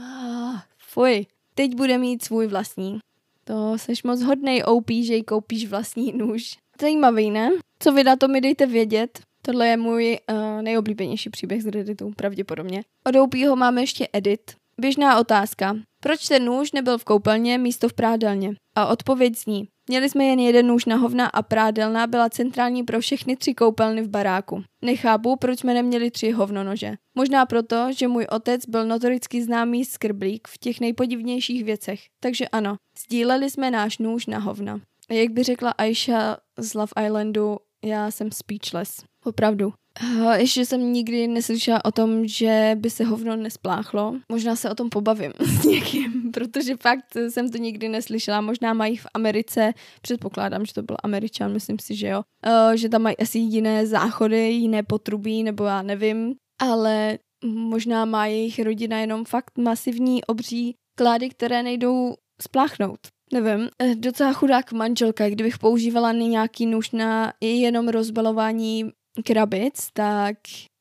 Ah, 0.00 0.62
fuj. 0.78 1.26
Teď 1.54 1.74
bude 1.74 1.98
mít 1.98 2.24
svůj 2.24 2.46
vlastní. 2.46 2.98
To 3.44 3.78
seš 3.78 4.02
moc 4.02 4.22
hodnej 4.22 4.62
OP, 4.66 4.90
že 4.90 5.14
jí 5.14 5.22
koupíš 5.22 5.68
vlastní 5.68 6.12
nůž. 6.12 6.56
Zajímavý, 6.80 7.30
ne? 7.30 7.50
Co 7.78 7.92
vy 7.92 8.04
na 8.04 8.16
to 8.16 8.28
mi 8.28 8.40
dejte 8.40 8.66
vědět. 8.66 9.20
Tohle 9.42 9.68
je 9.68 9.76
můj 9.76 10.18
uh, 10.30 10.62
nejoblíbenější 10.62 11.30
příběh 11.30 11.62
z 11.62 11.66
Redditu, 11.66 12.12
pravděpodobně. 12.16 12.84
Od 13.04 13.16
OPího 13.16 13.56
máme 13.56 13.82
ještě 13.82 14.08
edit. 14.12 14.61
Běžná 14.80 15.20
otázka. 15.20 15.76
Proč 16.00 16.28
ten 16.28 16.44
nůž 16.44 16.72
nebyl 16.72 16.98
v 16.98 17.04
koupelně 17.04 17.58
místo 17.58 17.88
v 17.88 17.92
prádelně? 17.92 18.54
A 18.76 18.86
odpověď 18.86 19.38
zní. 19.38 19.68
Měli 19.88 20.10
jsme 20.10 20.24
jen 20.24 20.38
jeden 20.38 20.66
nůž 20.66 20.84
na 20.84 20.96
hovna 20.96 21.26
a 21.26 21.42
prádelna 21.42 22.06
byla 22.06 22.28
centrální 22.30 22.82
pro 22.82 23.00
všechny 23.00 23.36
tři 23.36 23.54
koupelny 23.54 24.02
v 24.02 24.08
baráku. 24.08 24.62
Nechápu, 24.82 25.36
proč 25.36 25.58
jsme 25.58 25.74
neměli 25.74 26.10
tři 26.10 26.30
hovnonože. 26.30 26.94
Možná 27.14 27.46
proto, 27.46 27.92
že 27.98 28.08
můj 28.08 28.26
otec 28.30 28.66
byl 28.66 28.86
notoricky 28.86 29.42
známý 29.42 29.84
skrblík 29.84 30.48
v 30.48 30.58
těch 30.58 30.80
nejpodivnějších 30.80 31.64
věcech. 31.64 32.00
Takže 32.20 32.48
ano, 32.48 32.76
sdíleli 32.98 33.50
jsme 33.50 33.70
náš 33.70 33.98
nůž 33.98 34.26
na 34.26 34.38
hovna. 34.38 34.80
Jak 35.10 35.30
by 35.30 35.42
řekla 35.42 35.70
Aisha 35.70 36.36
z 36.58 36.74
Love 36.74 36.92
Islandu, 37.06 37.56
já 37.84 38.10
jsem 38.10 38.32
speechless. 38.32 39.04
Opravdu. 39.24 39.72
Ještě 40.36 40.66
jsem 40.66 40.92
nikdy 40.92 41.28
neslyšela 41.28 41.84
o 41.84 41.92
tom, 41.92 42.26
že 42.26 42.76
by 42.78 42.90
se 42.90 43.04
hovno 43.04 43.36
nespláchlo. 43.36 44.14
Možná 44.28 44.56
se 44.56 44.70
o 44.70 44.74
tom 44.74 44.90
pobavím 44.90 45.32
s 45.40 45.64
někým, 45.64 46.32
protože 46.32 46.76
fakt 46.76 47.16
jsem 47.28 47.50
to 47.50 47.58
nikdy 47.58 47.88
neslyšela. 47.88 48.40
Možná 48.40 48.74
mají 48.74 48.96
v 48.96 49.06
Americe, 49.14 49.74
předpokládám, 50.02 50.66
že 50.66 50.74
to 50.74 50.82
byl 50.82 50.96
Američan, 51.02 51.52
myslím 51.52 51.78
si, 51.78 51.94
že 51.94 52.08
jo, 52.08 52.22
uh, 52.46 52.72
že 52.74 52.88
tam 52.88 53.02
mají 53.02 53.16
asi 53.16 53.38
jiné 53.38 53.86
záchody, 53.86 54.50
jiné 54.50 54.82
potrubí, 54.82 55.42
nebo 55.42 55.64
já 55.64 55.82
nevím, 55.82 56.34
ale 56.60 57.18
možná 57.44 58.04
má 58.04 58.26
jejich 58.26 58.58
rodina 58.58 58.98
jenom 58.98 59.24
fakt 59.24 59.58
masivní 59.58 60.24
obří 60.24 60.74
klády, 60.98 61.28
které 61.28 61.62
nejdou 61.62 62.14
spláchnout. 62.42 62.98
Nevím, 63.32 63.68
eh, 63.78 63.94
docela 63.94 64.32
chudák 64.32 64.72
manželka, 64.72 65.28
kdybych 65.28 65.58
používala 65.58 66.12
nějaký 66.12 66.66
nůž 66.66 66.90
na 66.90 67.32
jenom 67.40 67.88
rozbalování 67.88 68.90
krabic, 69.26 69.88
tak 69.92 70.36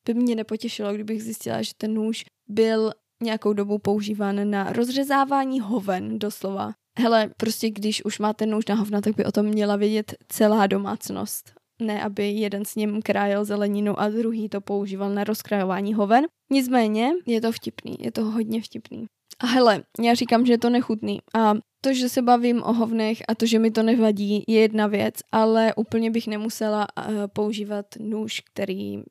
by 0.08 0.14
mě 0.14 0.36
nepotěšilo, 0.36 0.94
kdybych 0.94 1.24
zjistila, 1.24 1.62
že 1.62 1.72
ten 1.78 1.94
nůž 1.94 2.26
byl 2.50 2.92
nějakou 3.24 3.54
dobu 3.54 3.78
používán 3.78 4.50
na 4.50 4.74
rozřezávání 4.74 5.60
hoven, 5.60 6.20
doslova. 6.20 6.72
Hele, 7.00 7.30
prostě 7.38 7.70
když 7.70 8.06
už 8.06 8.20
máte 8.20 8.46
nůž 8.46 8.66
na 8.66 8.76
hovna, 8.76 9.02
tak 9.02 9.16
by 9.16 9.26
o 9.26 9.32
tom 9.32 9.46
měla 9.46 9.76
vědět 9.76 10.16
celá 10.28 10.68
domácnost. 10.68 11.54
Ne, 11.82 12.04
aby 12.04 12.30
jeden 12.30 12.66
s 12.66 12.76
ním 12.76 13.02
krájel 13.02 13.46
zeleninu 13.46 14.00
a 14.00 14.10
druhý 14.10 14.50
to 14.50 14.62
používal 14.62 15.10
na 15.10 15.24
rozkrajování 15.24 15.94
hoven. 15.94 16.26
Nicméně 16.52 17.12
je 17.26 17.42
to 17.42 17.52
vtipný, 17.52 17.98
je 18.00 18.12
to 18.12 18.26
hodně 18.26 18.62
vtipný. 18.62 19.06
Hele, 19.44 19.84
já 20.02 20.14
říkám, 20.14 20.46
že 20.46 20.54
je 20.54 20.58
to 20.58 20.70
nechutný. 20.70 21.20
A 21.36 21.54
to, 21.82 21.94
že 21.94 22.10
se 22.10 22.22
bavím 22.22 22.64
o 22.64 22.74
hovnech 22.74 23.18
a 23.28 23.36
to, 23.36 23.46
že 23.46 23.60
mi 23.60 23.72
to 23.72 23.84
nevadí, 23.84 24.44
je 24.48 24.62
jedna 24.62 24.88
věc, 24.88 25.16
ale 25.32 25.74
úplně 25.76 26.12
bych 26.12 26.28
nemusela 26.28 26.88
uh, 26.98 27.14
používat 27.34 27.86
nůž, 28.00 28.40
který 28.40 29.04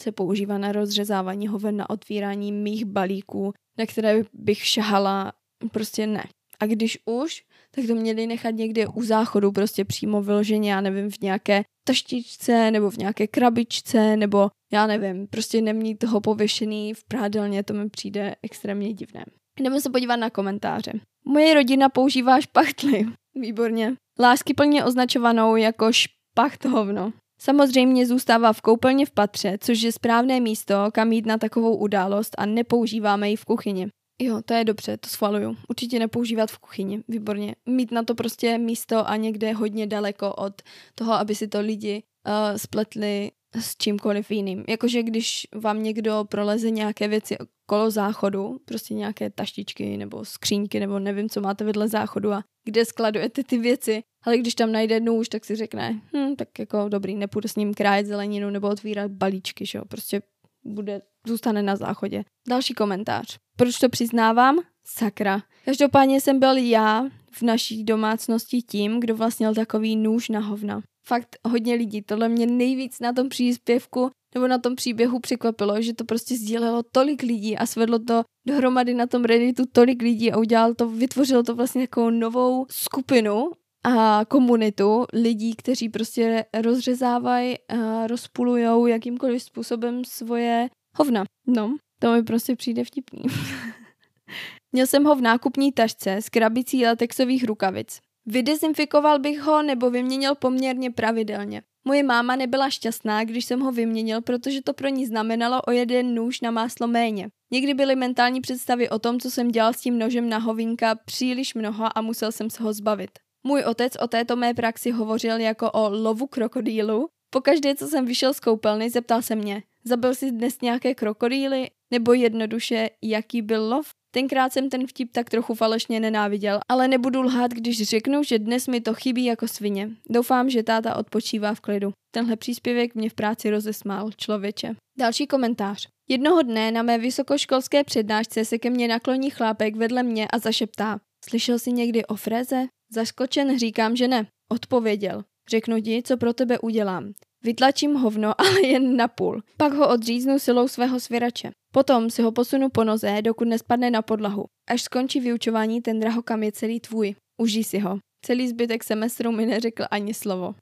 se 0.00 0.12
používá 0.12 0.58
na 0.58 0.72
rozřezávání 0.72 1.48
hoven, 1.48 1.76
na 1.76 1.90
otvírání 1.90 2.52
mých 2.52 2.84
balíků, 2.84 3.52
na 3.78 3.86
které 3.86 4.22
bych 4.32 4.66
šahala, 4.66 5.32
prostě 5.72 6.06
ne. 6.06 6.24
A 6.60 6.66
když 6.66 6.98
už, 7.04 7.42
tak 7.70 7.86
to 7.86 7.94
měli 7.94 8.26
nechat 8.26 8.50
někde 8.50 8.86
u 8.86 9.02
záchodu, 9.02 9.52
prostě 9.52 9.84
přímo 9.84 10.22
vyloženě, 10.22 10.72
já 10.72 10.80
nevím, 10.80 11.10
v 11.10 11.20
nějaké 11.20 11.62
taštičce 11.84 12.70
nebo 12.70 12.90
v 12.90 12.96
nějaké 12.96 13.26
krabičce, 13.26 14.16
nebo 14.16 14.50
já 14.72 14.86
nevím, 14.86 15.26
prostě 15.26 15.62
nemít 15.62 15.98
toho 15.98 16.20
pověšený 16.20 16.94
v 16.94 17.04
prádelně, 17.04 17.62
to 17.62 17.74
mi 17.74 17.88
přijde 17.88 18.34
extrémně 18.42 18.92
divné. 18.92 19.24
Jdeme 19.60 19.80
se 19.80 19.90
podívat 19.90 20.16
na 20.16 20.30
komentáře. 20.30 20.92
Moje 21.24 21.54
rodina 21.54 21.88
používá 21.88 22.40
špachtly. 22.40 23.06
Výborně. 23.34 23.96
Lásky 24.20 24.54
plně 24.54 24.84
označovanou 24.84 25.56
jako 25.56 25.92
špachthovno. 25.92 27.12
Samozřejmě 27.40 28.06
zůstává 28.06 28.52
v 28.52 28.60
koupelně 28.60 29.06
v 29.06 29.10
patře, 29.10 29.58
což 29.60 29.82
je 29.82 29.92
správné 29.92 30.40
místo, 30.40 30.74
kam 30.92 31.12
jít 31.12 31.26
na 31.26 31.38
takovou 31.38 31.76
událost 31.76 32.34
a 32.38 32.46
nepoužíváme 32.46 33.30
ji 33.30 33.36
v 33.36 33.44
kuchyni. 33.44 33.88
Jo, 34.22 34.42
to 34.44 34.54
je 34.54 34.64
dobře, 34.64 34.96
to 34.96 35.08
schvaluju. 35.08 35.56
Určitě 35.68 35.98
nepoužívat 35.98 36.50
v 36.50 36.58
kuchyni, 36.58 37.02
výborně. 37.08 37.54
Mít 37.66 37.92
na 37.92 38.02
to 38.02 38.14
prostě 38.14 38.58
místo 38.58 39.08
a 39.08 39.16
někde 39.16 39.52
hodně 39.52 39.86
daleko 39.86 40.34
od 40.34 40.62
toho, 40.94 41.12
aby 41.12 41.34
si 41.34 41.48
to 41.48 41.60
lidi 41.60 42.02
uh, 42.26 42.56
spletli 42.56 43.30
s 43.60 43.76
čímkoliv 43.76 44.30
jiným. 44.30 44.64
Jakože 44.68 45.02
když 45.02 45.46
vám 45.54 45.82
někdo 45.82 46.24
proleze 46.28 46.70
nějaké 46.70 47.08
věci 47.08 47.36
kolo 47.66 47.90
záchodu, 47.90 48.60
prostě 48.64 48.94
nějaké 48.94 49.30
taštičky 49.30 49.96
nebo 49.96 50.24
skřínky 50.24 50.80
nebo 50.80 50.98
nevím, 50.98 51.28
co 51.28 51.40
máte 51.40 51.64
vedle 51.64 51.88
záchodu 51.88 52.32
a 52.32 52.44
kde 52.64 52.84
skladujete 52.84 53.44
ty 53.44 53.58
věci, 53.58 54.02
ale 54.22 54.38
když 54.38 54.54
tam 54.54 54.72
najde 54.72 55.00
nůž, 55.00 55.28
tak 55.28 55.44
si 55.44 55.56
řekne, 55.56 56.00
hm, 56.16 56.36
tak 56.36 56.58
jako 56.58 56.88
dobrý, 56.88 57.14
nepůjdu 57.14 57.48
s 57.48 57.56
ním 57.56 57.74
krájet 57.74 58.06
zeleninu 58.06 58.50
nebo 58.50 58.68
otvírat 58.68 59.10
balíčky, 59.10 59.66
že 59.66 59.78
jo, 59.78 59.84
prostě 59.84 60.22
bude, 60.64 61.02
zůstane 61.26 61.62
na 61.62 61.76
záchodě. 61.76 62.24
Další 62.48 62.74
komentář. 62.74 63.38
Proč 63.56 63.78
to 63.78 63.88
přiznávám? 63.88 64.58
Sakra. 64.86 65.42
Každopádně 65.64 66.20
jsem 66.20 66.38
byl 66.38 66.56
já 66.56 67.04
v 67.32 67.42
naší 67.42 67.84
domácnosti 67.84 68.62
tím, 68.62 69.00
kdo 69.00 69.16
vlastnil 69.16 69.54
takový 69.54 69.96
nůž 69.96 70.28
na 70.28 70.40
hovna 70.40 70.82
fakt 71.08 71.36
hodně 71.48 71.74
lidí. 71.74 72.02
Tohle 72.02 72.28
mě 72.28 72.46
nejvíc 72.46 73.00
na 73.00 73.12
tom 73.12 73.28
příspěvku 73.28 74.10
nebo 74.34 74.48
na 74.48 74.58
tom 74.58 74.76
příběhu 74.76 75.20
překvapilo, 75.20 75.82
že 75.82 75.94
to 75.94 76.04
prostě 76.04 76.36
sdílelo 76.36 76.82
tolik 76.92 77.22
lidí 77.22 77.56
a 77.56 77.66
svedlo 77.66 77.98
to 77.98 78.22
dohromady 78.46 78.94
na 78.94 79.06
tom 79.06 79.24
Redditu 79.24 79.64
tolik 79.72 80.02
lidí 80.02 80.32
a 80.32 80.38
udělal 80.38 80.74
to, 80.74 80.88
vytvořil 80.88 81.42
to 81.42 81.54
vlastně 81.54 81.86
takovou 81.86 82.10
novou 82.10 82.66
skupinu 82.70 83.50
a 83.84 84.24
komunitu 84.28 85.04
lidí, 85.12 85.54
kteří 85.56 85.88
prostě 85.88 86.44
rozřezávají 86.60 87.56
a 87.68 88.06
rozpulujou 88.06 88.86
jakýmkoliv 88.86 89.42
způsobem 89.42 90.04
svoje 90.04 90.68
hovna. 90.96 91.24
No, 91.46 91.76
to 92.00 92.12
mi 92.12 92.22
prostě 92.22 92.56
přijde 92.56 92.84
vtipný. 92.84 93.22
Měl 94.72 94.86
jsem 94.86 95.04
ho 95.04 95.14
v 95.14 95.20
nákupní 95.20 95.72
tašce 95.72 96.16
s 96.16 96.28
krabicí 96.28 96.84
latexových 96.84 97.44
rukavic. 97.44 98.00
Vydezinfikoval 98.26 99.18
bych 99.18 99.40
ho 99.40 99.62
nebo 99.62 99.90
vyměnil 99.90 100.34
poměrně 100.34 100.90
pravidelně. 100.90 101.62
Moje 101.84 102.02
máma 102.02 102.36
nebyla 102.36 102.70
šťastná, 102.70 103.24
když 103.24 103.44
jsem 103.44 103.60
ho 103.60 103.72
vyměnil, 103.72 104.22
protože 104.22 104.62
to 104.62 104.72
pro 104.72 104.88
ní 104.88 105.06
znamenalo 105.06 105.62
o 105.62 105.70
jeden 105.70 106.14
nůž 106.14 106.40
na 106.40 106.50
máslo 106.50 106.86
méně. 106.86 107.28
Někdy 107.52 107.74
byly 107.74 107.96
mentální 107.96 108.40
představy 108.40 108.88
o 108.88 108.98
tom, 108.98 109.20
co 109.20 109.30
jsem 109.30 109.48
dělal 109.48 109.72
s 109.72 109.80
tím 109.80 109.98
nožem 109.98 110.28
na 110.28 110.38
hovínka 110.38 110.94
příliš 110.94 111.54
mnoho 111.54 111.98
a 111.98 112.00
musel 112.00 112.32
jsem 112.32 112.50
se 112.50 112.62
ho 112.62 112.72
zbavit. 112.72 113.10
Můj 113.46 113.62
otec 113.62 113.92
o 113.96 114.06
této 114.06 114.36
mé 114.36 114.54
praxi 114.54 114.90
hovořil 114.90 115.40
jako 115.40 115.70
o 115.70 115.90
lovu 115.90 116.26
krokodýlu. 116.26 117.08
Pokaždé, 117.30 117.74
co 117.74 117.86
jsem 117.86 118.06
vyšel 118.06 118.34
z 118.34 118.40
koupelny, 118.40 118.90
zeptal 118.90 119.22
se 119.22 119.36
mě, 119.36 119.62
zabil 119.84 120.14
jsi 120.14 120.30
dnes 120.30 120.60
nějaké 120.60 120.94
krokodýly? 120.94 121.70
Nebo 121.90 122.12
jednoduše, 122.12 122.90
jaký 123.02 123.42
byl 123.42 123.68
lov? 123.74 123.86
Tenkrát 124.16 124.52
jsem 124.52 124.70
ten 124.70 124.86
vtip 124.86 125.12
tak 125.12 125.30
trochu 125.30 125.54
falešně 125.54 126.00
nenáviděl, 126.00 126.60
ale 126.68 126.88
nebudu 126.88 127.22
lhát, 127.22 127.50
když 127.50 127.82
řeknu, 127.82 128.22
že 128.22 128.38
dnes 128.38 128.68
mi 128.68 128.80
to 128.80 128.94
chybí 128.94 129.24
jako 129.24 129.48
svině. 129.48 129.90
Doufám, 130.10 130.50
že 130.50 130.62
táta 130.62 130.96
odpočívá 130.96 131.54
v 131.54 131.60
klidu. 131.60 131.92
Tenhle 132.14 132.36
příspěvek 132.36 132.94
mě 132.94 133.10
v 133.10 133.14
práci 133.14 133.50
rozesmál, 133.50 134.10
člověče. 134.16 134.74
Další 134.98 135.26
komentář. 135.26 135.88
Jednoho 136.08 136.42
dne 136.42 136.70
na 136.70 136.82
mé 136.82 136.98
vysokoškolské 136.98 137.84
přednášce 137.84 138.44
se 138.44 138.58
ke 138.58 138.70
mně 138.70 138.88
nakloní 138.88 139.30
chlápek 139.30 139.76
vedle 139.76 140.02
mě 140.02 140.28
a 140.28 140.38
zašeptá. 140.38 140.98
Slyšel 141.28 141.58
jsi 141.58 141.72
někdy 141.72 142.04
o 142.04 142.16
fréze? 142.16 142.66
Zaskočen 142.92 143.58
říkám, 143.58 143.96
že 143.96 144.08
ne. 144.08 144.26
Odpověděl. 144.52 145.24
Řeknu 145.50 145.80
ti, 145.80 146.02
co 146.02 146.16
pro 146.16 146.32
tebe 146.32 146.58
udělám. 146.58 147.12
Vytlačím 147.46 147.94
hovno, 147.94 148.40
ale 148.40 148.66
jen 148.66 148.96
na 148.96 149.08
půl. 149.08 149.42
Pak 149.56 149.72
ho 149.72 149.88
odříznu 149.88 150.38
silou 150.38 150.68
svého 150.68 151.00
svěrače. 151.00 151.50
Potom 151.72 152.10
si 152.10 152.22
ho 152.22 152.32
posunu 152.32 152.68
po 152.68 152.84
noze, 152.84 153.22
dokud 153.22 153.48
nespadne 153.48 153.90
na 153.90 154.02
podlahu. 154.02 154.44
Až 154.70 154.82
skončí 154.82 155.20
vyučování, 155.20 155.80
ten 155.80 156.00
drahokam 156.00 156.42
je 156.42 156.52
celý 156.52 156.80
tvůj. 156.80 157.14
Užij 157.42 157.64
si 157.64 157.78
ho. 157.78 157.98
Celý 158.24 158.48
zbytek 158.48 158.84
semestru 158.84 159.32
mi 159.32 159.46
neřekl 159.46 159.84
ani 159.90 160.14
slovo. 160.14 160.54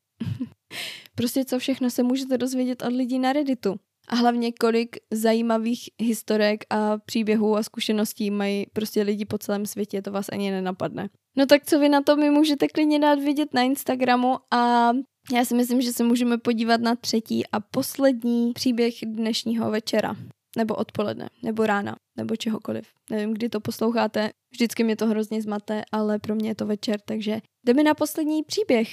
prostě 1.14 1.44
co 1.44 1.58
všechno 1.58 1.90
se 1.90 2.02
můžete 2.02 2.38
dozvědět 2.38 2.82
od 2.82 2.92
lidí 2.92 3.18
na 3.18 3.32
Redditu. 3.32 3.74
A 4.08 4.16
hlavně 4.16 4.52
kolik 4.52 4.96
zajímavých 5.10 5.88
historek 6.00 6.64
a 6.70 6.98
příběhů 6.98 7.56
a 7.56 7.62
zkušeností 7.62 8.30
mají 8.30 8.66
prostě 8.72 9.02
lidi 9.02 9.24
po 9.24 9.38
celém 9.38 9.66
světě, 9.66 10.02
to 10.02 10.12
vás 10.12 10.26
ani 10.32 10.50
nenapadne. 10.50 11.08
No 11.36 11.46
tak 11.46 11.64
co 11.64 11.78
vy 11.78 11.88
na 11.88 12.02
to 12.02 12.16
mi 12.16 12.30
můžete 12.30 12.68
klidně 12.68 12.98
dát 12.98 13.18
vidět 13.18 13.54
na 13.54 13.62
Instagramu 13.62 14.38
a 14.50 14.92
já 15.32 15.44
si 15.44 15.54
myslím, 15.54 15.80
že 15.80 15.92
se 15.92 16.04
můžeme 16.04 16.38
podívat 16.38 16.80
na 16.80 16.94
třetí 16.96 17.46
a 17.46 17.60
poslední 17.60 18.52
příběh 18.52 18.94
dnešního 19.02 19.70
večera. 19.70 20.16
Nebo 20.56 20.74
odpoledne, 20.74 21.28
nebo 21.42 21.66
rána, 21.66 21.96
nebo 22.16 22.36
čehokoliv. 22.36 22.86
Nevím, 23.10 23.34
kdy 23.34 23.48
to 23.48 23.60
posloucháte, 23.60 24.30
vždycky 24.52 24.84
mě 24.84 24.96
to 24.96 25.06
hrozně 25.06 25.42
zmate, 25.42 25.82
ale 25.92 26.18
pro 26.18 26.34
mě 26.34 26.50
je 26.50 26.54
to 26.54 26.66
večer, 26.66 27.00
takže 27.00 27.40
jdeme 27.66 27.82
na 27.82 27.94
poslední 27.94 28.42
příběh. 28.42 28.88